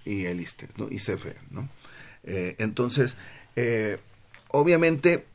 [0.05, 0.87] y el ISTE, ¿no?
[0.89, 1.69] Y CFE, ¿no?
[2.23, 3.17] Eh, entonces,
[3.55, 3.97] eh,
[4.49, 5.25] obviamente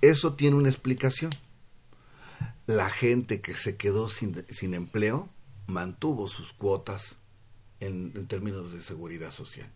[0.00, 1.30] eso tiene una explicación.
[2.66, 5.28] La gente que se quedó sin, sin empleo
[5.66, 7.18] mantuvo sus cuotas
[7.80, 9.68] en, términos de seguridad social.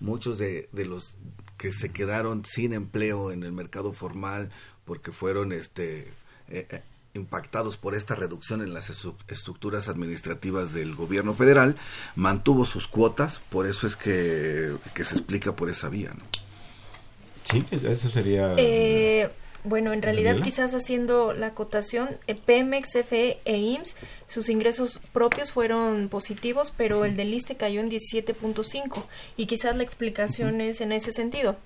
[0.00, 1.16] Muchos de, los
[1.56, 4.50] que se quedaron sin empleo en el mercado formal
[4.84, 6.08] porque fueron este,
[6.48, 6.82] eh, eh,
[7.14, 8.90] impactados por esta reducción en las
[9.28, 11.76] estructuras administrativas del gobierno federal,
[12.14, 16.14] mantuvo sus cuotas, por eso es que, se explica por esa vía.
[16.16, 16.24] ¿no?
[17.50, 18.54] Sí, eso sería...
[18.56, 19.28] Eh,
[19.64, 23.96] Bueno, en realidad quizás haciendo la acotación, eh, Pemex, CFE e IMSS,
[24.28, 29.04] sus ingresos propios fueron positivos, pero el del ISTE cayó en 17.5
[29.36, 31.56] y quizás la explicación es en ese sentido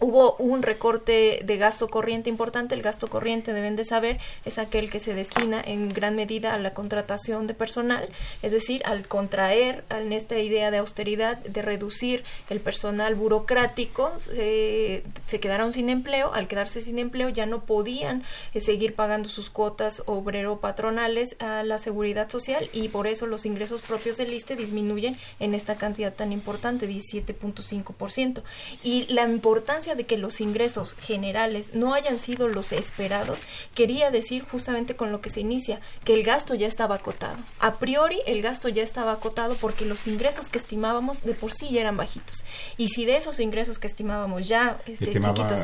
[0.00, 2.74] hubo un recorte de gasto corriente importante.
[2.74, 6.58] El gasto corriente, deben de saber, es aquel que se destina en gran medida a
[6.58, 8.08] la contratación de personal,
[8.42, 15.04] es decir, al contraer en esta idea de austeridad, de reducir el personal burocrático, eh,
[15.26, 16.32] se quedaron sin empleo.
[16.32, 18.22] Al quedarse sin empleo ya no podían
[18.54, 23.82] eh, seguir pagando sus cuotas obrero-patronales a la seguridad social y por eso los ingresos
[23.82, 28.42] propios del ISTE disminuyen en esta cantidad tan importante, 17.5%.
[28.82, 33.42] Y la importancia de que los ingresos generales no hayan sido los esperados,
[33.74, 37.36] quería decir justamente con lo que se inicia, que el gasto ya estaba acotado.
[37.58, 41.70] A priori el gasto ya estaba acotado porque los ingresos que estimábamos de por sí
[41.70, 42.44] ya eran bajitos.
[42.76, 45.62] Y si de esos ingresos que estimábamos ya este, chiquitos,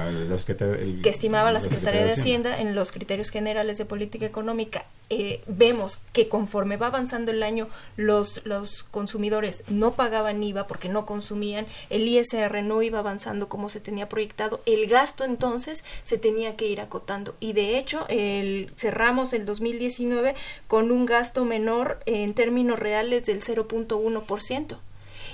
[1.03, 6.01] que estimaba la Secretaría de Hacienda en los criterios generales de política económica, eh, vemos
[6.13, 11.67] que conforme va avanzando el año los, los consumidores no pagaban IVA porque no consumían,
[11.89, 16.67] el ISR no iba avanzando como se tenía proyectado, el gasto entonces se tenía que
[16.67, 20.35] ir acotando y de hecho el, cerramos el 2019
[20.67, 24.79] con un gasto menor en términos reales del 0.1%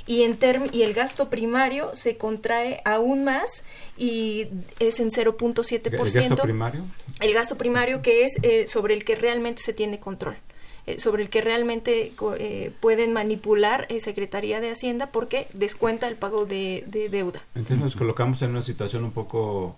[0.06, 0.38] y, en
[0.72, 3.64] y el gasto primario se contrae aún más
[3.96, 5.86] y es en 0.7%.
[5.86, 6.84] ¿El gasto primario?
[7.20, 10.36] El gasto primario que es eh, sobre el que realmente se tiene control
[10.86, 16.46] eh, sobre el que realmente eh, pueden manipular Secretaría de Hacienda porque descuenta el pago
[16.46, 17.42] de, deuda.
[17.54, 19.76] Entonces nos colocamos en una situación un poco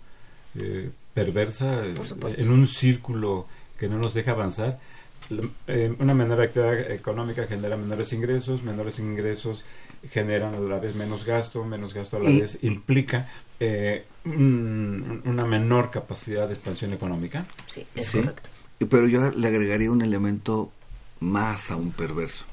[1.12, 3.46] perversa, en un círculo
[3.78, 4.78] que no nos deja avanzar.
[5.98, 9.64] una menor actividad económica genera menores ingresos, menores ingresos
[10.10, 15.90] generan a la vez menos gasto, menos gasto a la vez implica eh, una menor
[15.90, 17.46] capacidad de expansión económica.
[17.66, 18.50] Sí, es correcto.
[18.90, 20.70] Pero yo le agregaría un elemento
[21.20, 22.44] más aún perverso.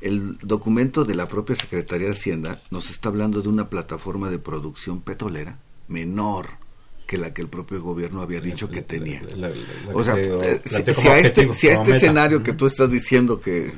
[0.00, 4.38] El documento de la propia Secretaría de Hacienda nos está hablando de una plataforma de
[4.38, 6.48] producción petrolera menor
[7.06, 9.22] que la que el propio gobierno había dicho que tenía.
[9.92, 13.72] o sea, eh, si, a este, si a este escenario que tú estás diciendo que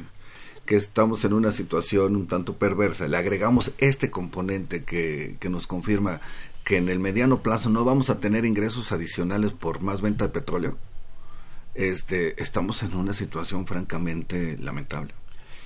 [0.68, 5.66] que estamos en una situación un tanto perversa, le agregamos este componente que, que nos
[5.66, 6.20] confirma
[6.62, 10.31] que en el mediano plazo no vamos a tener ingresos adicionales por más venta de
[10.35, 10.76] petróleo,
[11.79, 15.14] este, estamos en una situación francamente lamentable.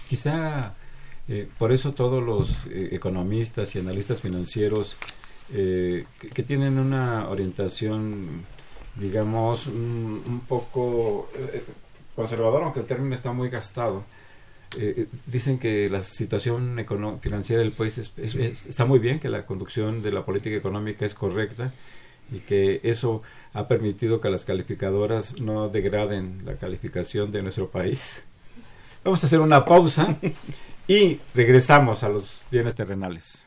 [0.09, 0.75] Quizá
[1.29, 4.97] eh, por eso todos los eh, economistas y analistas financieros
[5.53, 8.45] eh, que, tienen una orientación,
[8.97, 11.29] digamos, un, un poco
[12.15, 14.05] conservadora, aunque el término está muy gastado,
[14.79, 16.77] eh, dicen que la situación
[17.21, 21.73] financiera del país está muy bien, que la conducción de la política económica es correcta
[22.33, 28.25] y que eso ha permitido que las calificadoras no degraden la calificación de nuestro país.
[29.05, 30.17] Vamos a hacer una pausa
[30.89, 33.47] y regresamos a los bienes terrenales.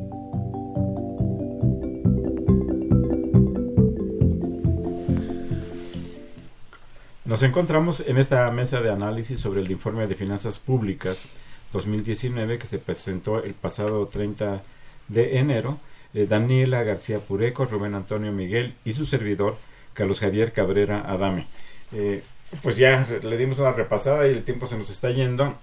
[7.31, 11.29] Nos encontramos en esta mesa de análisis sobre el informe de finanzas públicas
[11.71, 14.61] 2019 que se presentó el pasado 30
[15.07, 15.79] de enero.
[16.13, 19.55] Eh, Daniela García Pureco, Rubén Antonio Miguel y su servidor
[19.93, 21.47] Carlos Javier Cabrera Adame.
[21.93, 22.21] Eh,
[22.61, 25.55] pues ya le dimos una repasada y el tiempo se nos está yendo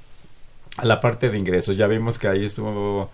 [0.79, 1.77] a la parte de ingresos.
[1.77, 3.11] Ya vimos que ahí estuvo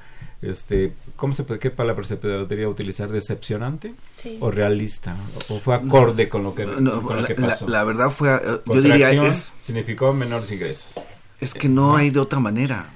[0.51, 3.09] este, ¿cómo se puede, qué palabra se podría utilizar?
[3.11, 3.95] ¿Decepcionante?
[4.41, 5.17] ¿O realista?
[5.49, 7.67] ¿O fue acorde con lo que, pasó?
[7.67, 9.53] La, verdad fue, eh, yo diría, es...
[9.63, 10.95] Significó menores ingresos.
[11.41, 12.87] Es que no hay de otra manera.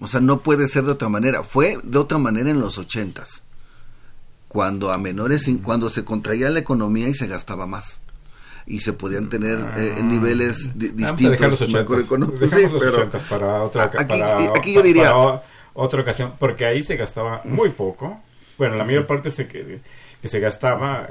[0.00, 1.42] O sea, no puede ser de otra manera.
[1.42, 3.42] Fue de otra manera en los ochentas.
[4.48, 8.00] Cuando a menores, cuando se contraía la economía y se gastaba más
[8.66, 10.00] y se podían tener eh, ah.
[10.00, 12.50] niveles distintos macroeconómicos.
[12.50, 14.20] Sí, pero para otra, aquí,
[14.54, 15.12] aquí yo diría
[15.74, 18.20] otra ocasión, porque ahí se gastaba muy poco.
[18.58, 19.80] Bueno, la mayor parte se, que,
[20.20, 21.08] que se gastaba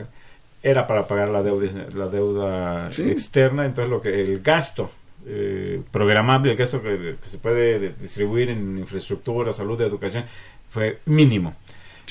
[0.63, 4.91] era para pagar la deuda, la deuda externa, entonces lo que el gasto
[5.25, 10.25] eh, programable, el gasto que, se puede distribuir en infraestructura, salud, educación,
[10.69, 11.55] fue mínimo.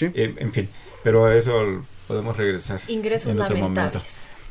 [0.00, 0.68] Eh, en fin,
[1.02, 2.80] pero a eso podemos regresar.
[2.88, 4.00] Ingresos en otro momento.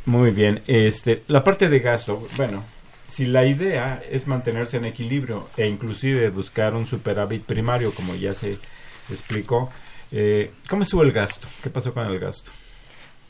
[0.05, 2.63] Muy bien, este, la parte de gasto, bueno,
[3.09, 8.33] si la idea es mantenerse en equilibrio e inclusive buscar un superávit primario, como ya
[8.33, 8.57] se
[9.09, 9.69] explicó,
[10.11, 11.47] eh, ¿cómo estuvo el gasto?
[11.63, 12.51] ¿Qué pasó con el gasto?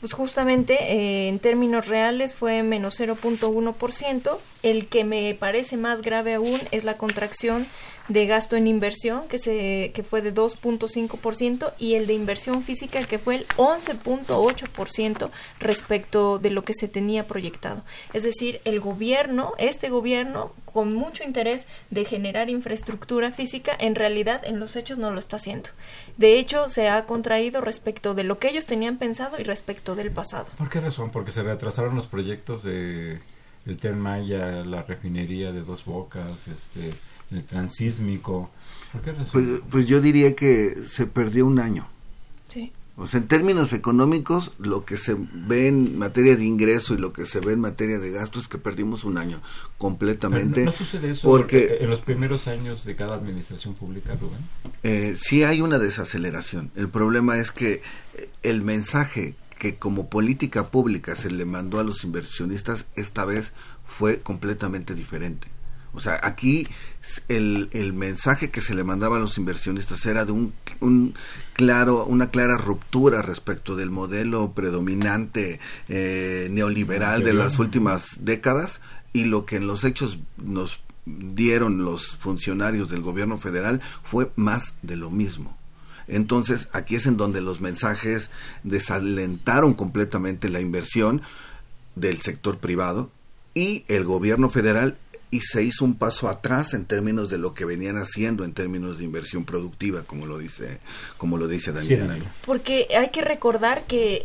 [0.00, 4.38] Pues justamente eh, en términos reales fue menos 0.1%.
[4.62, 7.66] El que me parece más grave aún es la contracción
[8.10, 13.04] de gasto en inversión, que, se, que fue de 2.5%, y el de inversión física,
[13.04, 15.30] que fue el 11.8%
[15.60, 17.82] respecto de lo que se tenía proyectado.
[18.12, 24.42] Es decir, el gobierno, este gobierno, con mucho interés de generar infraestructura física, en realidad
[24.44, 25.70] en los hechos no lo está haciendo.
[26.16, 30.10] De hecho, se ha contraído respecto de lo que ellos tenían pensado y respecto del
[30.10, 30.46] pasado.
[30.58, 31.10] ¿Por qué razón?
[31.10, 33.20] Porque se retrasaron los proyectos de
[33.66, 36.90] el Tren Maya, la refinería de Dos Bocas, este
[37.30, 38.50] el transísmico.
[39.32, 41.88] Pues, pues, yo diría que se perdió un año.
[42.48, 42.72] Sí.
[43.06, 47.24] Sea, en términos económicos, lo que se ve en materia de ingreso y lo que
[47.24, 49.40] se ve en materia de gasto es que perdimos un año
[49.78, 50.64] completamente.
[50.64, 54.40] ¿No, sucede eso porque, en los primeros años de cada administración pública, Rubén?
[54.82, 56.70] Eh, sí hay una desaceleración.
[56.76, 57.82] El problema es que
[58.42, 63.52] el mensaje que como política pública se le mandó a los inversionistas esta vez
[63.84, 65.48] fue completamente diferente.
[65.92, 66.66] O sea, aquí
[67.28, 71.14] el, el, mensaje que se le mandaba a los inversionistas era de un, un
[71.54, 78.80] claro, una clara ruptura respecto del modelo predominante eh, neoliberal de las últimas décadas
[79.12, 84.74] y lo que en los hechos nos dieron los funcionarios del gobierno federal fue más
[84.82, 85.56] de lo mismo.
[86.06, 88.30] Entonces, aquí es en donde los mensajes
[88.64, 91.22] desalentaron completamente la inversión
[91.94, 93.10] del sector privado
[93.54, 94.96] y el gobierno federal
[95.30, 98.98] y se hizo un paso atrás en términos de lo que venían haciendo en términos
[98.98, 100.78] de inversión productiva como lo dice
[101.16, 104.22] como lo dice Daniel porque hay que recordar que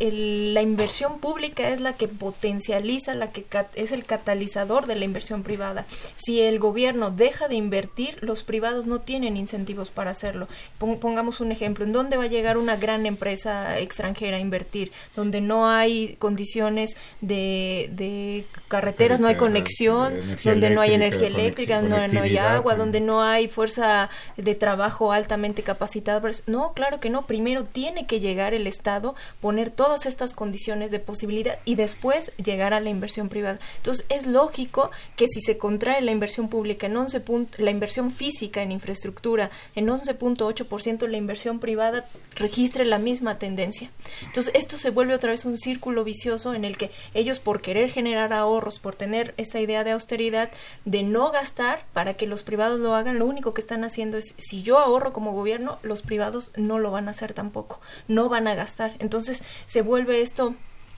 [0.53, 3.45] la inversión pública es la que potencializa la que
[3.75, 5.85] es el catalizador de la inversión privada.
[6.15, 10.47] Si el gobierno deja de invertir los privados no tienen incentivos para hacerlo.
[10.77, 15.41] Pongamos un ejemplo en dónde va a llegar una gran empresa extranjera a invertir donde
[15.41, 22.07] no hay condiciones de, de carreteras no hay conexión donde no hay energía eléctrica, donde
[22.07, 26.21] no hay agua, donde no hay fuerza de trabajo altamente capacitada.
[26.47, 27.27] No, claro que no.
[27.27, 32.73] Primero tiene que llegar el Estado, poner todas estas condiciones de posibilidad y después llegar
[32.73, 33.59] a la inversión privada.
[33.77, 37.23] Entonces, es lógico que si se contrae la inversión pública en 11
[37.57, 43.89] la inversión física en infraestructura en 11.8%, la inversión privada registre la misma tendencia.
[44.23, 47.91] Entonces, esto se vuelve otra vez un círculo vicioso en el que ellos por querer
[47.91, 50.51] generar ahorros, por tener esta idea de austeridad,
[50.85, 54.35] de no gastar para que los privados lo hagan, lo único que están haciendo es,
[54.37, 58.47] si yo ahorro como gobierno, los privados no lo van a hacer tampoco, no van
[58.47, 58.93] a gastar.
[58.99, 60.55] Entonces se vuelve esto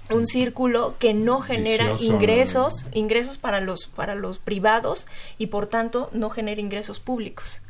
[0.10, 5.08] un círculo que no genera ingresos, ingresos para los, para los privados
[5.38, 7.62] y por tanto no genera ingresos públicos.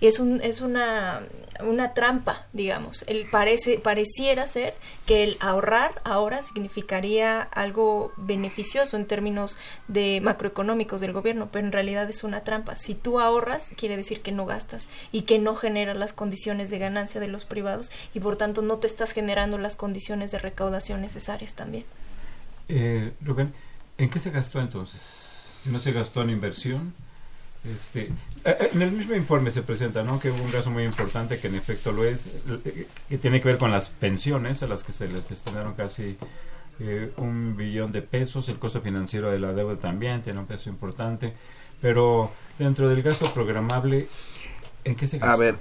[0.00, 1.22] Es, un, es una,
[1.62, 3.04] una trampa, digamos.
[3.06, 4.74] El parece, pareciera ser
[5.06, 11.72] que el ahorrar ahora significaría algo beneficioso en términos de macroeconómicos del gobierno, pero en
[11.72, 12.76] realidad es una trampa.
[12.76, 16.78] Si tú ahorras, quiere decir que no gastas y que no generas las condiciones de
[16.78, 21.00] ganancia de los privados y por tanto no te estás generando las condiciones de recaudación
[21.02, 21.84] necesarias también.
[22.68, 23.52] Eh, Rubén,
[23.98, 25.00] ¿en qué se gastó entonces?
[25.62, 26.94] Si no se gastó en inversión,
[27.64, 28.10] este, eh,
[28.44, 30.18] eh, en el mismo informe se presenta ¿no?
[30.18, 32.26] que hubo un gasto muy importante, que en efecto lo es,
[32.64, 36.16] eh, que tiene que ver con las pensiones, a las que se les destinaron casi
[37.18, 41.34] un billón de pesos, el costo financiero de la deuda también tiene un peso importante,
[41.82, 44.08] pero dentro del gasto programable,
[44.84, 45.34] ¿en qué se gastó?
[45.34, 45.56] A ver,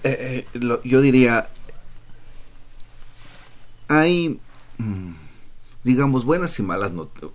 [0.86, 1.50] yo diría,
[3.89, 4.39] hay,
[4.78, 5.12] mm,
[5.84, 7.32] digamos, buenas y malas noticias.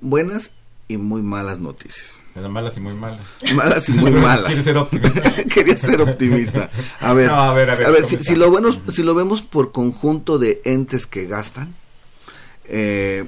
[0.00, 0.52] Buenas
[0.88, 2.20] y muy malas noticias.
[2.34, 3.20] malas y muy malas.
[3.54, 4.50] Malas y muy malas.
[4.54, 5.44] Quería ser optimista.
[5.44, 6.70] Quería ser optimista.
[7.00, 10.60] A ver, a ver, a ver, si, lo bueno, si lo vemos por conjunto de
[10.64, 11.74] entes que gastan,
[12.66, 13.24] eh,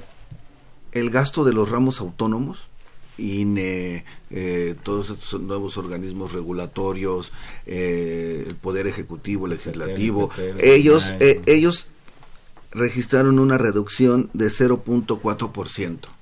[0.91, 2.69] el gasto de los ramos autónomos,
[3.17, 7.33] INE, eh, todos estos nuevos organismos regulatorios,
[7.65, 10.29] eh, el Poder Ejecutivo, Legislativo,
[10.59, 11.87] ellos, ellos
[12.71, 16.16] registraron una reducción de 0.4%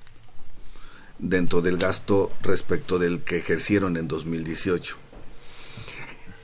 [1.18, 4.96] dentro del gasto respecto del que ejercieron en 2018.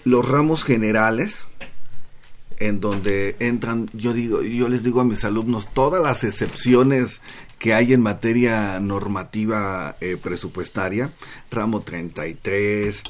[0.04, 1.46] Los ramos generales,
[2.58, 7.20] en donde entran, yo digo, yo les digo a mis alumnos, todas las excepciones
[7.58, 11.12] que hay en materia normativa eh, presupuestaria,
[11.50, 13.02] ramo 33,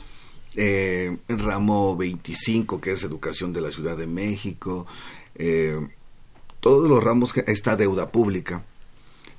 [0.56, 4.86] eh, ramo 25, que es educación de la Ciudad de México,
[5.36, 5.80] eh,
[6.60, 8.62] todos los ramos, esta deuda pública,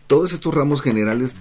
[0.08, 1.36] todos estos ramos generales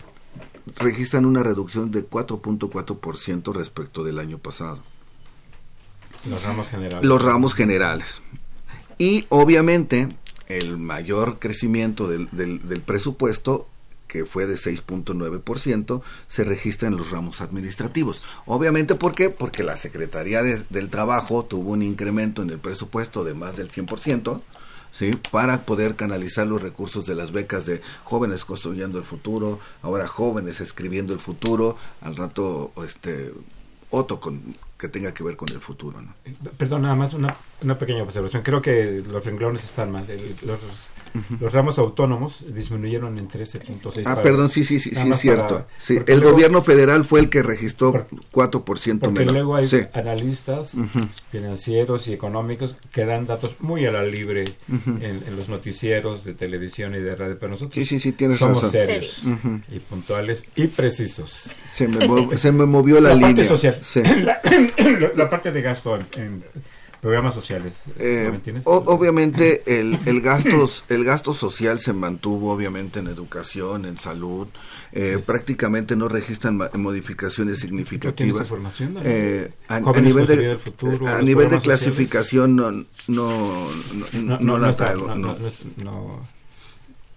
[0.77, 4.83] registran una reducción de 4.4% respecto del año pasado.
[6.29, 7.05] Los ramos generales.
[7.05, 8.23] Los ramos generales.
[8.99, 10.09] Y obviamente
[10.49, 13.69] el mayor crecimiento del, del, presupuesto
[14.07, 18.23] que fue de 6.9%, se registra en los ramos administrativos.
[18.45, 19.31] Obviamente, ¿por qué?
[19.31, 24.43] Porque la Secretaría del Trabajo tuvo un incremento en el presupuesto de más del 100%,
[24.93, 25.11] ¿sí?
[25.31, 30.61] para poder canalizar los recursos de las becas de jóvenes construyendo el futuro, ahora jóvenes
[30.61, 33.33] escribiendo el futuro, al rato este
[33.91, 36.01] otro con, que tenga que ver con el futuro.
[36.01, 36.15] ¿no?
[36.57, 38.43] Perdón, nada más una, una pequeña observación.
[38.43, 40.07] Creo que los renglones están mal.
[40.43, 40.59] los
[41.41, 44.03] los ramos autónomos disminuyeron en 13.6.
[44.05, 45.67] Ah, perdón, sí, sí, sí, sí, es cierto.
[45.79, 50.73] Sí, el gobierno federal fue el que registró 4% porque luego hay analistas
[51.31, 56.95] financieros y económicos que dan datos muy a la libre en, los noticieros de televisión
[56.95, 59.25] y de radio, pero nosotros sí, sí, sí, tienes somos serios
[59.71, 61.57] y puntuales y precisos.
[61.73, 63.49] Se me, se me movió la, la línea.
[63.49, 63.81] Parte social.
[65.17, 66.43] La, parte de gasto en
[67.03, 67.75] Programas sociales.
[67.99, 68.31] Eh,
[68.65, 74.47] obviamente el, el, gastos, el gasto social se mantuvo obviamente en educación, en salud.
[74.93, 78.55] Eh, prácticamente no registran modificaciones significativas.
[79.03, 80.57] Eh, a, nivel de,
[81.09, 82.87] a nivel de clasificación no, no,
[84.23, 85.13] no, no, la traigo.
[85.13, 85.37] no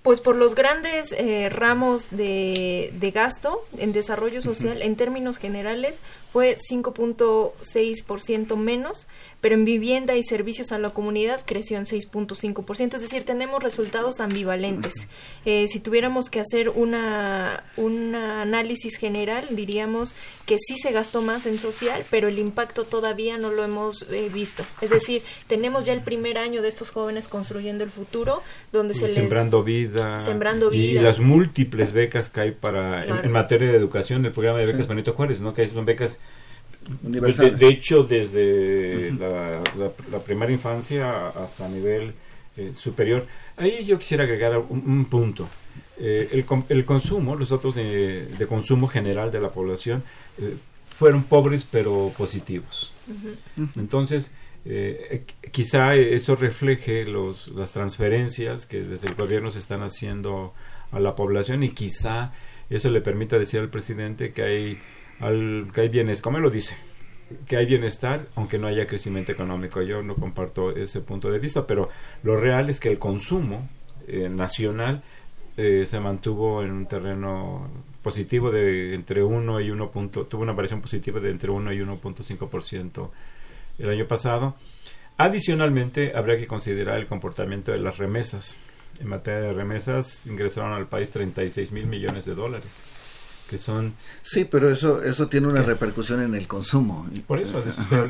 [0.06, 6.00] pues por los grandes eh, ramos de, de, gasto en desarrollo social, en términos generales,
[6.32, 9.08] fue 5.6% menos,
[9.46, 12.96] pero en vivienda y servicios a la comunidad creció en 6.5%.
[12.96, 15.08] Es decir, tenemos resultados ambivalentes.
[15.46, 20.16] Eh, si tuviéramos que hacer una, un análisis general, diríamos
[20.48, 24.32] que sí se gastó más en social, pero el impacto todavía no lo hemos eh,
[24.34, 24.64] visto.
[24.82, 28.42] Es decir, tenemos ya el primer año de estos jóvenes construyendo el futuro,
[28.72, 29.18] donde se les...
[29.18, 31.02] Sembrando vida Sembrando vida.
[31.02, 34.88] Y las múltiples becas que hay para en, materia de educación del programa de becas
[34.88, 35.54] Benito Juárez, ¿no?
[35.54, 36.18] Que son becas
[37.02, 42.14] de, hecho desde la, primera infancia hasta nivel
[42.58, 43.26] eh, superior.
[43.58, 45.48] Ahí yo quisiera agregar un, punto.
[45.98, 50.04] Eh, el, el, consumo, los datos de, consumo general de la población
[50.38, 50.56] eh,
[50.98, 52.94] fueron pobres pero positivos.
[53.76, 54.32] Entonces,
[54.68, 60.54] eh, quizá eso refleje los, las transferencias que desde el gobierno se están haciendo
[60.92, 62.34] a la población y quizá
[62.70, 64.80] eso le permita decir al presidente que hay,
[65.20, 66.76] al, que hay bienestar, como lo dice,
[67.48, 69.82] que hay bienestar aunque no haya crecimiento económico.
[69.82, 71.90] Yo no comparto ese punto de vista, pero
[72.24, 73.68] lo real es que el consumo
[74.08, 75.04] eh, nacional
[75.58, 77.70] eh, se mantuvo en un terreno
[78.02, 79.92] positivo de entre 1 y 1.
[80.30, 83.10] tuvo una variación positiva de entre 1 y 1.5%
[83.80, 84.56] el año pasado.
[85.18, 88.58] Adicionalmente, habría que considerar el comportamiento de las remesas.
[89.00, 92.84] En materia de remesas, ingresaron al país 36 mil millones de dólares.
[93.50, 97.08] Que son sí pero eso eso tiene una repercusión en el consumo.
[97.28, 97.64] Por eso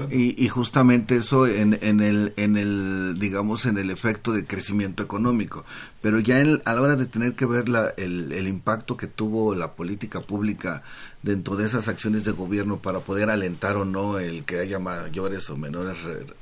[0.09, 5.03] y, y, justamente eso en, en el en el digamos en el efecto de crecimiento
[5.03, 5.65] económico.
[6.01, 9.55] Pero ya a la hora de tener que ver la, el, el impacto que tuvo
[9.55, 10.83] la política pública
[11.23, 15.49] dentro de esas acciones de gobierno para poder alentar o no el que haya mayores
[15.49, 15.97] o menores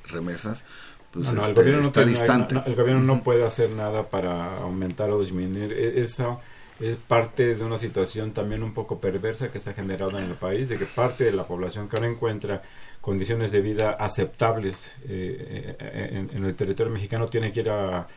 [0.07, 0.65] remesas
[1.13, 2.55] pues el este, gobierno está distante.
[2.65, 5.71] el gobierno no puede hacer nada para aumentar o disminuir.
[5.71, 6.39] E, eso
[6.79, 10.35] es parte de una situación también un poco perversa que se ha generado en el
[10.35, 12.61] país, de que parte de la población que ahora encuentra
[13.01, 18.07] condiciones de vida aceptables eh, eh, en, el territorio mexicano tiene que ir al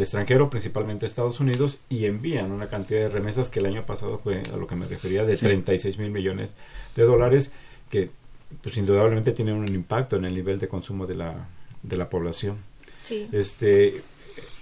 [0.00, 4.18] extranjero, principalmente a Estados Unidos, y envían una cantidad de remesas que el año pasado
[4.18, 6.54] fue a lo que me refería de 36 mil millones
[6.96, 7.52] de dólares,
[7.88, 8.10] que
[8.60, 11.48] pues indudablemente tienen un impacto en el nivel de consumo de la,
[11.82, 12.58] de la población.
[13.02, 13.28] Sí.
[13.32, 14.02] Este,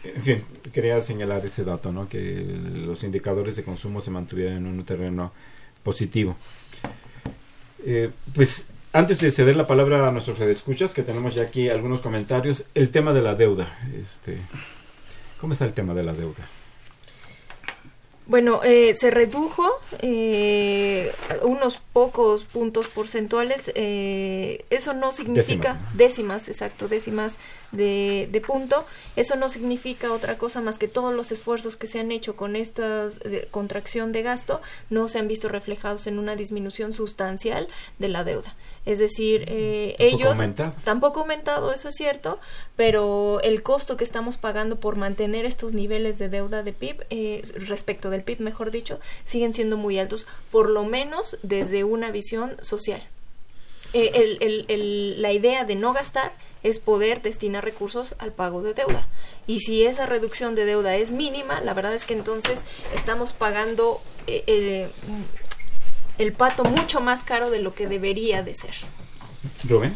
[0.05, 2.09] en fin, quería señalar ese dato, ¿no?
[2.09, 2.45] Que
[2.75, 5.33] los indicadores de consumo se mantuvieran en un terreno
[5.83, 6.37] positivo.
[7.85, 12.01] Eh, pues antes de ceder la palabra a nuestros escuchas, que tenemos ya aquí algunos
[12.01, 13.79] comentarios, el tema de la deuda.
[14.01, 14.39] Este,
[15.41, 16.47] ¿Cómo está el tema de la deuda?
[18.31, 19.69] Bueno, eh, se redujo
[20.03, 21.11] eh,
[21.43, 23.73] unos pocos puntos porcentuales.
[23.75, 27.39] Eh, eso no significa décimas, exacto, décimas
[27.73, 28.85] de, de, punto.
[29.16, 32.57] Eso no significa otra cosa más que todos los esfuerzos que se han hecho con
[32.57, 33.09] esta
[33.51, 37.68] contracción de gasto no se han visto reflejados en una disminución sustancial
[37.99, 38.55] de la deuda.
[38.87, 40.75] Es decir, eh, ellos aumentado.
[40.85, 42.41] tampoco aumentado, eso es cierto,
[42.77, 47.43] pero el costo que estamos pagando por mantener estos niveles de deuda de PIB eh,
[47.55, 52.57] respecto del PIB, mejor dicho, siguen siendo muy altos, por lo menos desde una visión
[52.62, 53.03] social.
[53.93, 56.33] Eh, el, el, el, la idea de no gastar
[56.63, 59.09] es poder destinar recursos al pago de deuda.
[59.47, 64.01] Y si esa reducción de deuda es mínima, la verdad es que entonces estamos pagando
[64.27, 64.89] eh,
[66.19, 68.75] el pato mucho más caro de lo que debería de ser.
[69.65, 69.95] Rubén.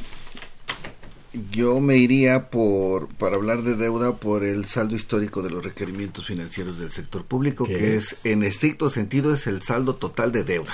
[1.51, 6.27] Yo me iría por, para hablar de deuda, por el saldo histórico de los requerimientos
[6.27, 8.25] financieros del sector público, que es?
[8.25, 10.73] en estricto sentido, es el saldo total de deuda.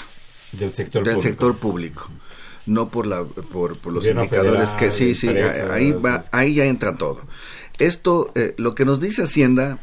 [0.53, 1.28] Del sector del público.
[1.28, 2.11] sector público.
[2.66, 6.96] No por, la, por, por los indicadores que sí, sí, ahí, va, ahí ya entra
[6.96, 7.22] todo.
[7.78, 9.78] Esto, eh, lo que nos dice Hacienda,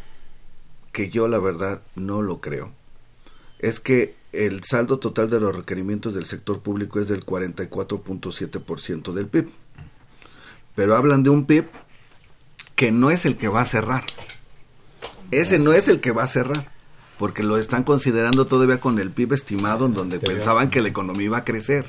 [0.91, 2.71] que yo la verdad no lo creo,
[3.59, 9.27] es que el saldo total de los requerimientos del sector público es del 44.7% del
[9.27, 9.49] PIB.
[10.75, 11.65] Pero hablan de un PIB
[12.75, 14.03] que no es el que va a cerrar.
[15.31, 16.71] Ese no es el que va a cerrar,
[17.17, 21.25] porque lo están considerando todavía con el PIB estimado en donde pensaban que la economía
[21.25, 21.85] iba a crecer.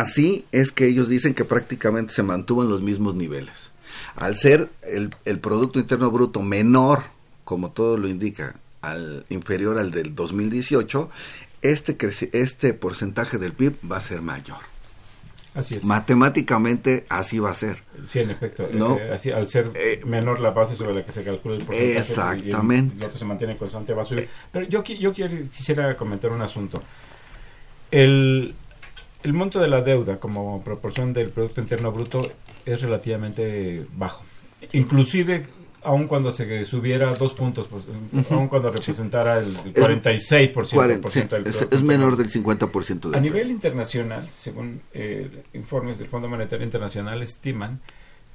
[0.00, 3.70] Así es que ellos dicen que prácticamente se mantuvo en los mismos niveles.
[4.16, 7.04] Al ser el, el Producto Interno Bruto menor,
[7.44, 11.10] como todo lo indica, al inferior al del 2018,
[11.62, 11.96] este,
[12.32, 14.58] este porcentaje del PIB va a ser mayor.
[15.54, 15.84] Así es.
[15.84, 17.78] Matemáticamente así va a ser.
[18.06, 18.68] Sí, en efecto.
[18.72, 18.98] ¿No?
[18.98, 21.98] Eh, así, al ser eh, menor la base sobre la que se calcula el porcentaje.
[21.98, 22.96] Exactamente.
[22.96, 24.28] Y lo que se mantiene constante va a subir.
[24.50, 26.80] Pero yo, yo quisiera comentar un asunto.
[27.92, 28.56] El,
[29.24, 32.22] el monto de la deuda como proporción del Producto Interno Bruto
[32.64, 34.22] es relativamente bajo.
[34.72, 35.46] Inclusive
[35.82, 37.84] aun cuando se subiera dos puntos, pues,
[38.30, 44.26] aun cuando representara el, 46% del es, es, menor del 50% del A nivel internacional,
[44.28, 47.80] según eh, informes del Fondo Monetario Internacional, estiman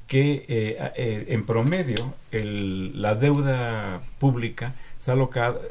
[0.07, 5.15] que eh, eh, en promedio el, la deuda pública se ha,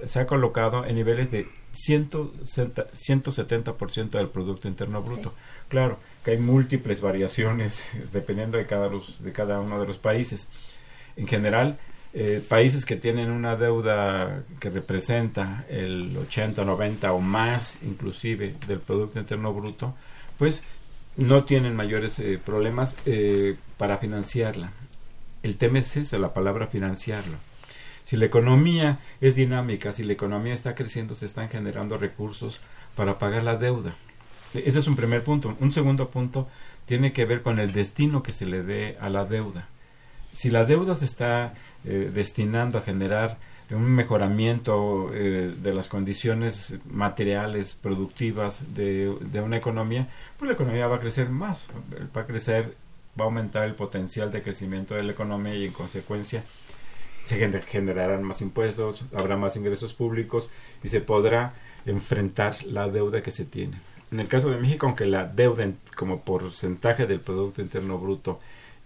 [0.05, 1.49] se ha colocado en niveles de
[1.87, 5.33] 170% del Producto Interno Bruto.
[5.69, 10.49] Claro que hay múltiples variaciones dependiendo de cada, de cada uno de los países
[11.17, 11.79] en general,
[12.15, 18.81] eh, países que tienen una deuda que representa el 80, 90 o más inclusive del
[18.81, 19.95] Producto Interno Bruto,
[20.39, 20.63] pues
[21.17, 24.73] no tienen mayores eh, problemas eh, para financiarla.
[25.43, 27.37] El tema es esa, la palabra financiarlo.
[28.09, 32.61] Si la economía es dinámica, si la economía está creciendo, se están generando recursos
[32.95, 33.95] para pagar la deuda.
[34.55, 35.55] Ese es un primer punto.
[35.61, 36.49] Un segundo punto
[36.87, 39.69] tiene que ver con el destino que se le dé a la deuda
[40.39, 41.55] si la deuda se está
[41.85, 43.39] eh, destinando a generar
[43.73, 50.87] un mejoramiento eh, de las condiciones materiales, productivas de, de, una economía, pues la economía
[50.87, 51.67] va a crecer más,
[52.17, 52.77] va a crecer,
[53.19, 56.45] va a aumentar el potencial de crecimiento de la economía y en consecuencia
[57.25, 60.49] se generarán más impuestos, habrá más ingresos públicos
[60.83, 61.55] y se podrá
[61.87, 63.79] enfrentar la deuda que se tiene.
[64.11, 68.41] En el caso de México, aunque la deuda como porcentaje del Producto Interno Bruto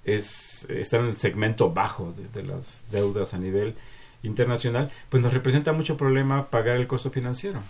[0.05, 3.77] es, está en el segmento bajo de, las deudas a nivel
[4.25, 7.61] internacional, pues nos representa mucho problema pagar el costo financiero.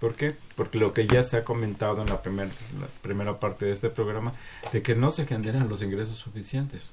[0.00, 0.34] ¿Por qué?
[0.56, 4.32] Porque lo que ya se ha comentado en la, la primera parte de este programa,
[4.72, 6.92] de que no se generan los ingresos suficientes.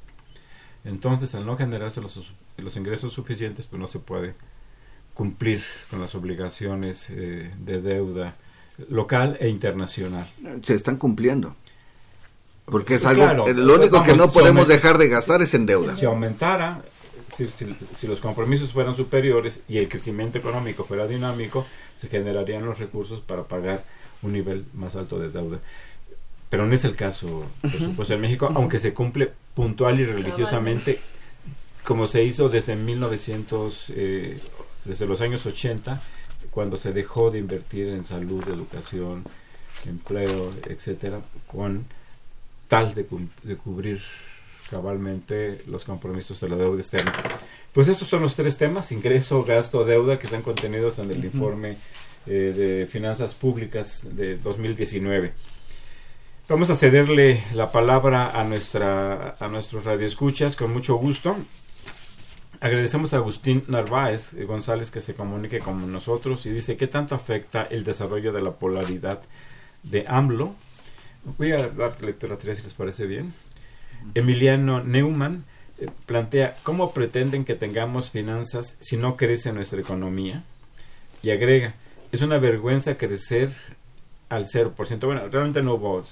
[0.86, 4.36] Entonces, al no generarse los, los ingresos suficientes, pues no se puede
[5.14, 8.36] cumplir con las obligaciones eh, de deuda
[8.90, 10.28] local e internacional.
[10.64, 11.56] Se están cumpliendo.
[12.66, 15.98] Porque es algo, lo único que no podemos dejar de gastar es en deuda.
[15.98, 16.82] Si aumentara,
[17.36, 21.66] si, si, los compromisos fueran superiores y el crecimiento económico fuera dinámico,
[21.98, 23.84] se generarían los recursos para pagar
[24.22, 25.60] un nivel más alto de deuda.
[26.50, 31.00] Pero no es el caso, por supuesto, en México, aunque se cumple puntual y religiosamente,
[31.84, 34.40] como se hizo desde 1900, eh,
[34.84, 36.02] desde los años 80,
[36.50, 39.24] cuando se dejó de invertir en salud, educación,
[39.88, 41.86] empleo, etcétera, con
[42.68, 43.06] tal de,
[43.44, 44.02] de cubrir
[44.70, 47.12] cabalmente los compromisos de la deuda externa.
[47.74, 51.76] Pues estos son los tres temas, ingreso, gasto, deuda, que están contenidos en el informe
[52.26, 55.34] eh, de finanzas públicas de 2019.
[56.50, 61.38] Vamos a cederle la palabra a, nuestra, a nuestros radioescuchas con mucho gusto.
[62.60, 67.68] Agradecemos a Agustín Narváez González que se comunique con nosotros y dice, ¿qué tanto afecta
[67.70, 69.22] el desarrollo de la polaridad
[69.84, 70.56] de AMLO?
[71.38, 73.36] Voy a dar lectura a tres si les parece bien.
[74.16, 75.46] Emiliano Neumann
[75.78, 80.44] eh, plantea, ¿cómo pretenden que tengamos finanzas si no crece nuestra economía?
[81.22, 81.76] Y agrega,
[82.12, 83.52] es una vergüenza crecer
[84.30, 85.06] al 0%.
[85.06, 86.04] Bueno, realmente no hubo,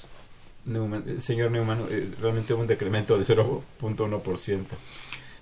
[0.68, 4.66] Neumann, señor Neumann, eh, realmente un decremento de 0.1%.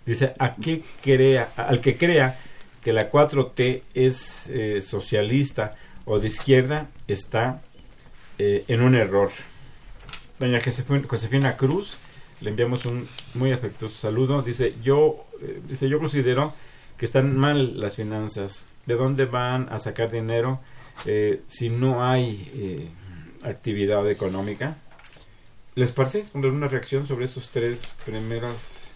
[0.05, 2.37] Dice, ¿a qué crea, al que crea
[2.81, 7.61] que la 4T es eh, socialista o de izquierda está
[8.37, 9.31] en un error.
[10.37, 11.97] Doña Josefina Cruz
[12.41, 14.41] le enviamos un muy afectuoso saludo.
[14.41, 16.53] Dice, yo, eh, dice, yo considero
[16.97, 18.65] que están mal las finanzas.
[18.85, 20.59] ¿De dónde van a sacar dinero
[21.05, 22.89] eh, si no hay eh,
[23.47, 24.77] actividad económica?
[25.75, 28.91] ¿Les parece una reacción sobre esos tres primeros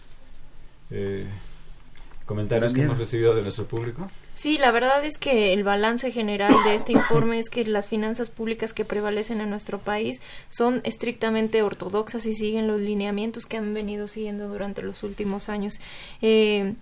[2.24, 4.10] comentarios que hemos recibido de nuestro público?
[4.32, 8.30] Sí, la verdad es que el balance general de este informe es que las finanzas
[8.30, 13.74] públicas que prevalecen en nuestro país son estrictamente ortodoxas y siguen los lineamientos que han
[13.74, 15.80] venido siguiendo durante los últimos años.
[16.22, 16.74] Eh,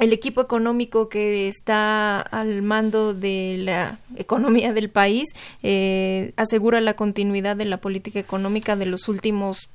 [0.00, 5.28] el equipo económico que está al mando de la economía del país
[5.62, 9.68] eh, asegura la continuidad de la política económica de los últimos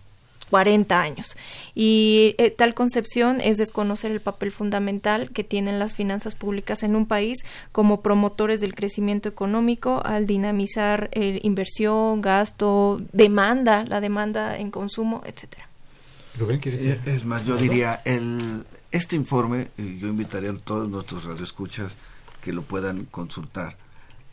[0.49, 1.37] 40 años.
[1.75, 6.95] Y eh, tal concepción es desconocer el papel fundamental que tienen las finanzas públicas en
[6.95, 14.57] un país como promotores del crecimiento económico al dinamizar eh, inversión, gasto, demanda, la demanda
[14.57, 15.67] en consumo, etcétera.
[16.39, 21.95] Eh, es más, yo diría, el, este informe, y yo invitaría a todos nuestros radioescuchas
[22.41, 23.77] que lo puedan consultar,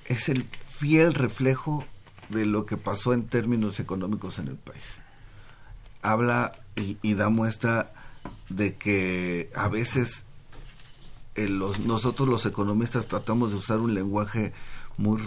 [0.07, 0.45] es el
[0.79, 1.85] fiel reflejo
[2.29, 5.01] de lo que pasó en términos económicos en el país.
[6.03, 7.93] Habla y, da muestra
[8.49, 10.25] de que a veces
[11.37, 14.53] eh, los, nosotros los economistas tratamos de usar un lenguaje
[14.97, 15.21] muy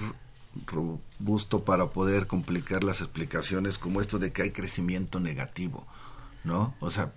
[0.66, 5.88] robusto para poder complicar las explicaciones como esto de que hay crecimiento negativo.
[6.46, 6.76] ¿No?
[6.80, 7.12] O sea,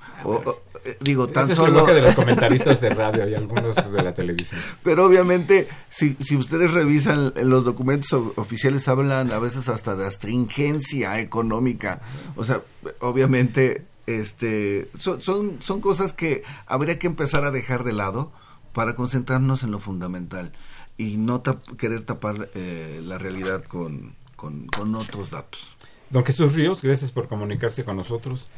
[0.85, 1.87] eh, digo, tan solo...
[1.87, 4.61] Es de los comentaristas de radio y algunos de la televisión.
[4.83, 11.21] Pero obviamente, si, si ustedes revisan los documentos oficiales, hablan a veces hasta de astringencia
[11.21, 12.01] económica.
[12.37, 12.63] O sea,
[13.01, 18.33] obviamente, este, son, son, son cosas que habría que empezar a dejar de lado
[18.73, 20.53] para concentrarnos en lo fundamental
[20.97, 21.43] y no
[21.77, 25.77] querer tapar eh, la realidad con, con, con otros datos.
[26.11, 28.49] Don Jesús Ríos, gracias por comunicarse con nosotros.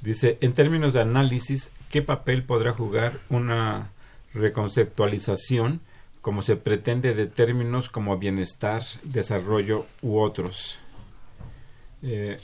[0.00, 3.90] Dice, en términos de análisis, ¿qué papel podrá jugar una
[4.34, 5.80] reconceptualización
[6.20, 10.78] como se pretende de términos como bienestar, desarrollo u otros?
[12.02, 12.36] Eh,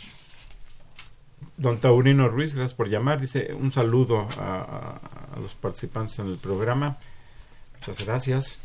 [1.56, 3.20] don Taurino Ruiz, gracias por llamar.
[3.20, 5.00] Dice un saludo a,
[5.40, 6.98] los participantes en el programa.
[7.74, 8.58] Muchas gracias.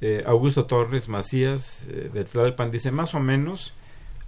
[0.00, 3.74] Eh, Augusto Torres Macías eh, de Tlalpan dice más o menos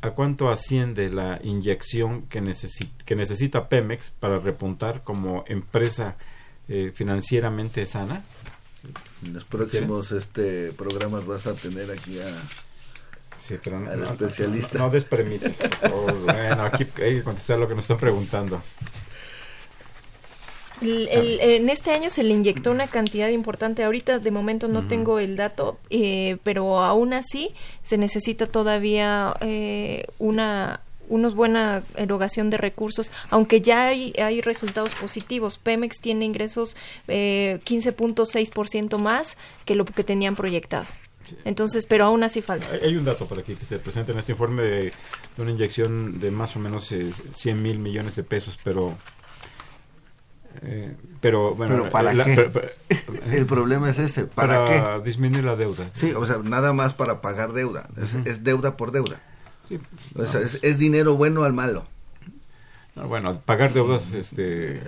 [0.03, 2.41] ¿A cuánto asciende la inyección que,
[3.05, 6.17] que necesita Pemex para repuntar como empresa
[6.69, 8.25] eh, financieramente sana?
[9.23, 12.29] En los próximos este programas vas a tener aquí a
[13.37, 14.79] sí, pero no, al especialista.
[14.79, 15.59] No, des premisas.
[16.25, 18.63] bueno, aquí hay que contestar lo que nos están preguntando
[20.83, 23.85] en este año se le inyectó una cantidad importante.
[23.85, 30.07] Ahorita de momento no tengo el dato, eh, pero aún así se necesita todavía eh,
[30.19, 35.59] una unos buena erogación de recursos, aunque ya hay, hay resultados positivos.
[35.59, 36.77] Pemex tiene ingresos
[37.09, 40.87] eh, 15.6% más que lo que tenían proyectado.
[41.45, 42.67] Entonces, pero aún así falta.
[42.83, 44.93] Hay, un dato para que, se presente en este informe de,
[45.37, 48.97] una inyección de más o menos eh, 100 mil millones de pesos, pero
[50.63, 52.51] eh, pero bueno, para qué?
[53.33, 55.89] el problema es ese, ¿para, para disminuir la deuda.
[55.93, 57.89] Sí, o sea, nada más para pagar deuda,
[58.25, 59.21] es, deuda por deuda.
[59.69, 59.79] Sí.
[60.17, 61.87] O sea, es, dinero bueno al malo.
[62.95, 64.81] bueno, pagar deudas este,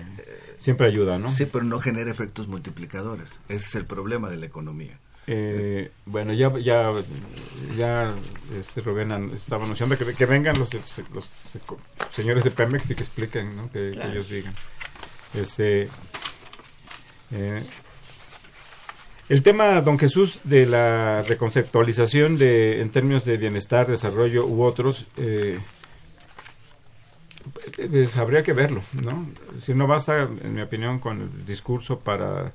[0.58, 1.28] siempre ayuda, ¿no?
[1.28, 3.40] Sí, pero no genera efectos multiplicadores.
[3.48, 4.98] Ese es el problema de la economía.
[5.28, 6.92] Eh, bueno, ya ya
[7.78, 8.12] ya
[8.58, 11.30] este, Rubén estaba anunciando que, que vengan los, los,
[12.10, 13.70] señores de Pemex y que expliquen, ¿no?
[13.70, 14.52] que ellos digan.
[15.34, 15.88] Este,
[17.32, 17.62] eh,
[19.28, 25.06] el tema, don Jesús, de la reconceptualización de, en términos de bienestar, desarrollo u otros,
[25.16, 25.58] eh,
[27.90, 29.26] pues, habría que verlo, ¿no?
[29.62, 32.52] Si no basta, en mi opinión, con el discurso para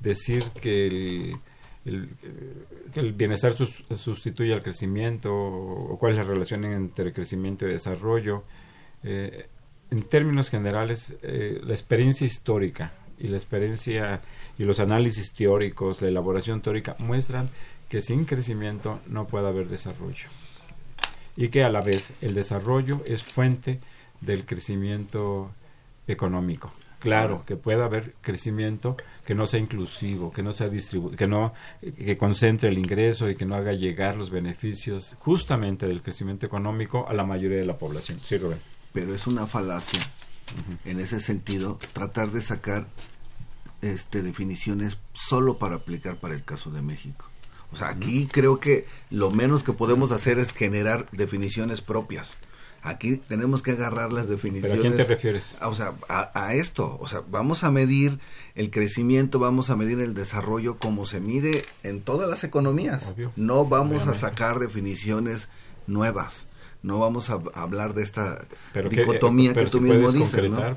[0.00, 1.36] decir que
[1.84, 2.10] el,
[2.94, 3.54] el bienestar
[3.94, 8.42] sustituye al crecimiento o cuál es la relación entre crecimiento y desarrollo.
[9.04, 9.46] Eh,
[9.90, 14.20] en términos generales, eh, la experiencia histórica y la experiencia
[14.58, 17.48] y los análisis teóricos, la elaboración teórica muestran
[17.88, 20.26] que sin crecimiento no puede haber desarrollo
[21.36, 23.80] y que a la vez el desarrollo es fuente
[24.20, 25.50] del crecimiento
[26.08, 26.72] económico.
[26.98, 30.70] Claro, que pueda haber crecimiento que no sea inclusivo, que no sea
[31.16, 36.02] que no que concentre el ingreso y que no haga llegar los beneficios justamente del
[36.02, 38.18] crecimiento económico a la mayoría de la población.
[38.24, 40.00] Sí, Rubén pero es una falacia
[40.86, 42.86] en ese sentido tratar de sacar
[43.82, 47.26] este definiciones solo para aplicar para el caso de México.
[47.70, 52.38] O sea, aquí creo que lo menos que podemos hacer es generar definiciones propias.
[52.80, 54.78] Aquí tenemos que agarrar las definiciones.
[54.78, 55.58] a quién te refieres?
[55.60, 56.96] O sea, a, esto.
[56.98, 58.18] O sea, vamos a medir
[58.54, 63.14] el crecimiento, vamos a medir el desarrollo como se mide en todas las economías.
[63.36, 65.50] No vamos a sacar definiciones
[65.86, 66.46] nuevas
[66.82, 68.44] no vamos a hablar de esta
[68.90, 70.48] dicotomía que, tú mismo dices.
[70.48, 70.76] ¿no?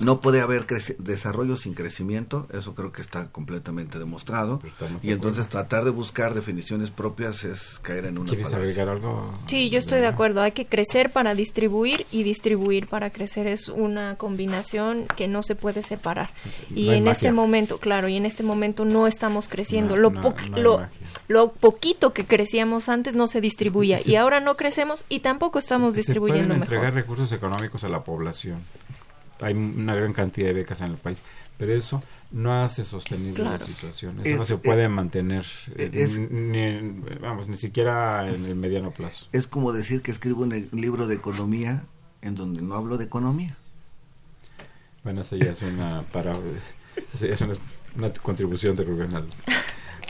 [0.00, 0.66] no puede haber
[0.98, 4.60] desarrollo sin crecimiento, eso creo que está completamente demostrado.
[5.02, 9.32] Y entonces tratar de buscar definiciones propias es caer en una ¿Quieres agregar algo?
[9.46, 10.42] Sí, yo estoy de acuerdo.
[10.42, 13.46] Hay que crecer para distribuir y distribuir para crecer.
[13.46, 16.30] Es una combinación que no se puede separar.
[16.74, 19.96] Y en este momento, claro, y en este momento no estamos creciendo.
[19.96, 20.10] lo,
[20.56, 20.88] lo,
[21.28, 24.00] lo, poquito que crecíamos antes no se distribuía.
[24.10, 28.58] Y ahora no crecemos y tampoco estamos distribuyendo se entregar recursos económicos a la población.
[29.40, 31.22] Hay una gran cantidad de becas en el país,
[31.56, 34.20] pero eso no hace sostenible la situación.
[34.22, 35.46] Eso no se puede mantener,
[35.76, 39.26] eh, ni, vamos, ni siquiera en el mediano plazo.
[39.32, 41.84] Es como decir que escribo un libro de economía
[42.22, 43.56] en donde no hablo de economía.
[45.02, 46.34] Bueno, eso ya es una, para,
[47.20, 49.10] es una, contribución de Rubén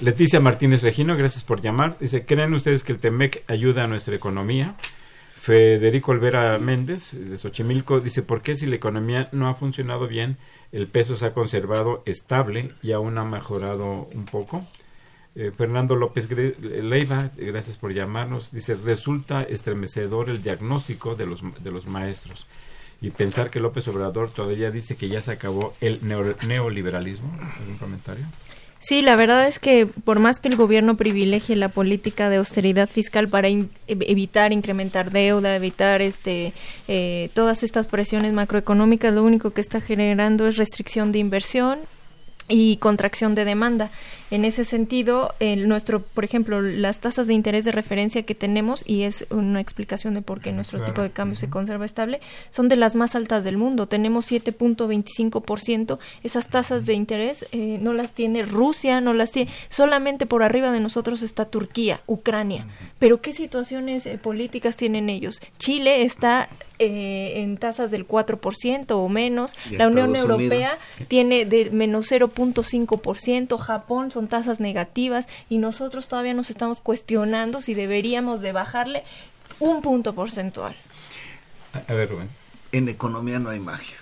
[0.00, 1.96] Leticia Martínez Regino, gracias por llamar.
[2.00, 4.74] Dice, ¿creen ustedes que el TEMEC ayuda a nuestra economía?
[5.40, 10.36] Federico Olvera Méndez, de Xochimilco, dice, ¿por qué si la economía no ha funcionado bien,
[10.70, 14.66] el peso se ha conservado estable y aún ha mejorado un poco?
[15.34, 16.28] Eh, Fernando López
[16.60, 22.46] Leiva, gracias por llamarnos, dice, resulta estremecedor el diagnóstico de los, de los maestros
[23.00, 27.34] y pensar que López Obrador todavía dice que ya se acabó el neoliberalismo.
[27.58, 28.26] ¿Algún comentario?
[28.82, 32.88] Sí, la verdad es que por más que el gobierno privilegie la política de austeridad
[32.88, 33.48] fiscal para
[33.86, 36.54] evitar incrementar deuda, evitar este
[36.88, 41.78] eh, todas estas presiones macroeconómicas, lo único que está generando es restricción de inversión
[42.50, 43.90] y contracción de demanda.
[44.30, 48.82] En ese sentido, el nuestro, por ejemplo, las tasas de interés de referencia que tenemos,
[48.86, 52.20] y es una explicación de por qué nuestro tipo de cambio se conserva estable,
[52.50, 53.86] son de las más altas del mundo.
[53.86, 55.98] Tenemos 7.25%.
[56.22, 59.50] Esas tasas de interés eh, no las tiene Rusia, no las tiene.
[59.68, 62.66] Solamente por arriba de nosotros está Turquía, Ucrania.
[62.98, 65.40] Pero ¿qué situaciones eh, políticas tienen ellos?
[65.58, 66.48] Chile está
[66.82, 69.54] eh, en tasas del 4% o menos.
[69.70, 70.78] La Unión Europea
[71.08, 73.58] tiene de menos 0.5%.
[73.58, 79.04] Japón son tasas negativas y nosotros todavía nos estamos cuestionando si deberíamos de bajarle
[79.58, 80.74] un punto porcentual.
[81.86, 82.30] A ver, Rubén.
[82.72, 83.98] En economía no hay magia.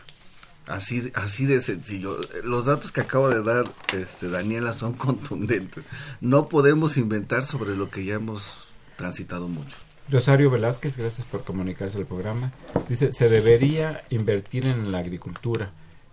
[0.68, 2.16] Así, así de sencillo.
[2.44, 5.82] Los datos que acabo de dar, este, Daniela, son contundentes.
[6.20, 9.87] No podemos inventar sobre lo que ya hemos transitado mucho.
[10.10, 12.50] Rosario Velázquez, gracias por comunicarse al programa.
[12.88, 15.70] Dice, se debería invertir en la agricultura,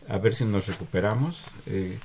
[0.09, 1.53] a ver si nos recuperamos.
[1.65, 1.97] Eh,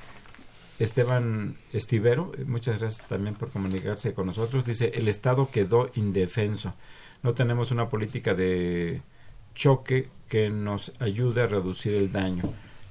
[0.78, 4.64] Esteban Estivero, eh, muchas gracias también por comunicarse con nosotros.
[4.64, 6.74] Dice, el Estado quedó indefenso.
[7.24, 9.02] No tenemos una política de
[9.56, 12.44] choque que nos ayude a reducir el daño.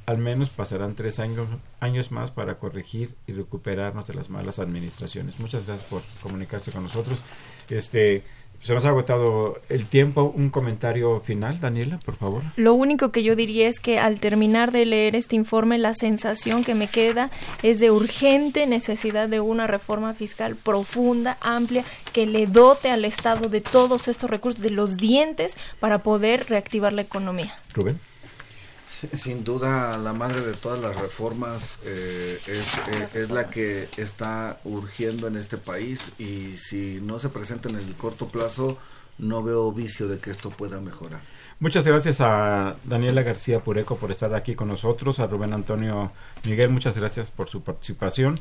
[0.05, 1.47] al menos pasarán tres años,
[1.79, 5.39] años más para corregir y recuperarnos de las malas administraciones.
[5.39, 7.19] Muchas gracias por comunicarse con nosotros.
[7.69, 8.23] Este,
[8.61, 10.33] se nos ha agotado el tiempo.
[10.35, 12.43] Un comentario final, Daniela, por favor.
[12.55, 16.63] Lo único que yo diría es que al terminar de leer este informe, la sensación
[16.63, 17.29] que me queda
[17.63, 21.83] es de urgente necesidad de una reforma fiscal profunda, amplia,
[22.13, 26.93] que le dote al Estado de todos estos recursos, de los dientes, para poder reactivar
[26.93, 27.53] la economía.
[27.73, 27.99] Rubén.
[29.13, 34.59] Sin duda, la madre de todas las reformas eh, es, eh, es, la que está
[34.65, 38.77] urgiendo en este país y si no se presenta en el corto plazo,
[39.17, 41.21] no veo vicio de que esto pueda mejorar.
[41.61, 46.11] Muchas gracias a Daniela García Pureco por estar aquí con nosotros, a Rubén Antonio
[46.45, 48.39] Miguel, muchas gracias por su participación.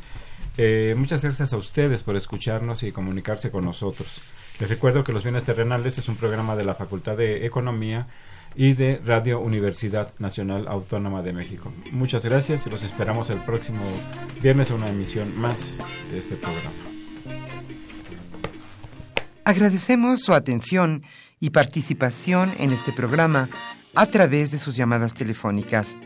[0.56, 4.22] Eh, muchas gracias a ustedes por escucharnos y comunicarse con nosotros.
[4.60, 8.06] Les recuerdo que Los Bienes Terrenales es un programa de la Facultad de Economía
[8.54, 11.72] y de Radio Universidad Nacional Autónoma de México.
[11.92, 13.82] Muchas gracias y los esperamos el próximo
[14.42, 15.78] viernes a una emisión más
[16.10, 16.70] de este programa.
[19.44, 21.02] Agradecemos su atención
[21.40, 23.48] y participación en este programa
[23.94, 25.96] a través de sus llamadas telefónicas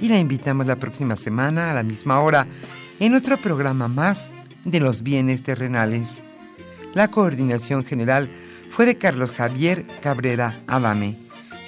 [0.00, 2.46] y la invitamos la próxima semana a la misma hora
[3.00, 4.30] en otro programa más
[4.64, 6.22] de los bienes terrenales.
[6.94, 8.28] La coordinación general
[8.70, 11.21] fue de Carlos Javier Cabrera Adame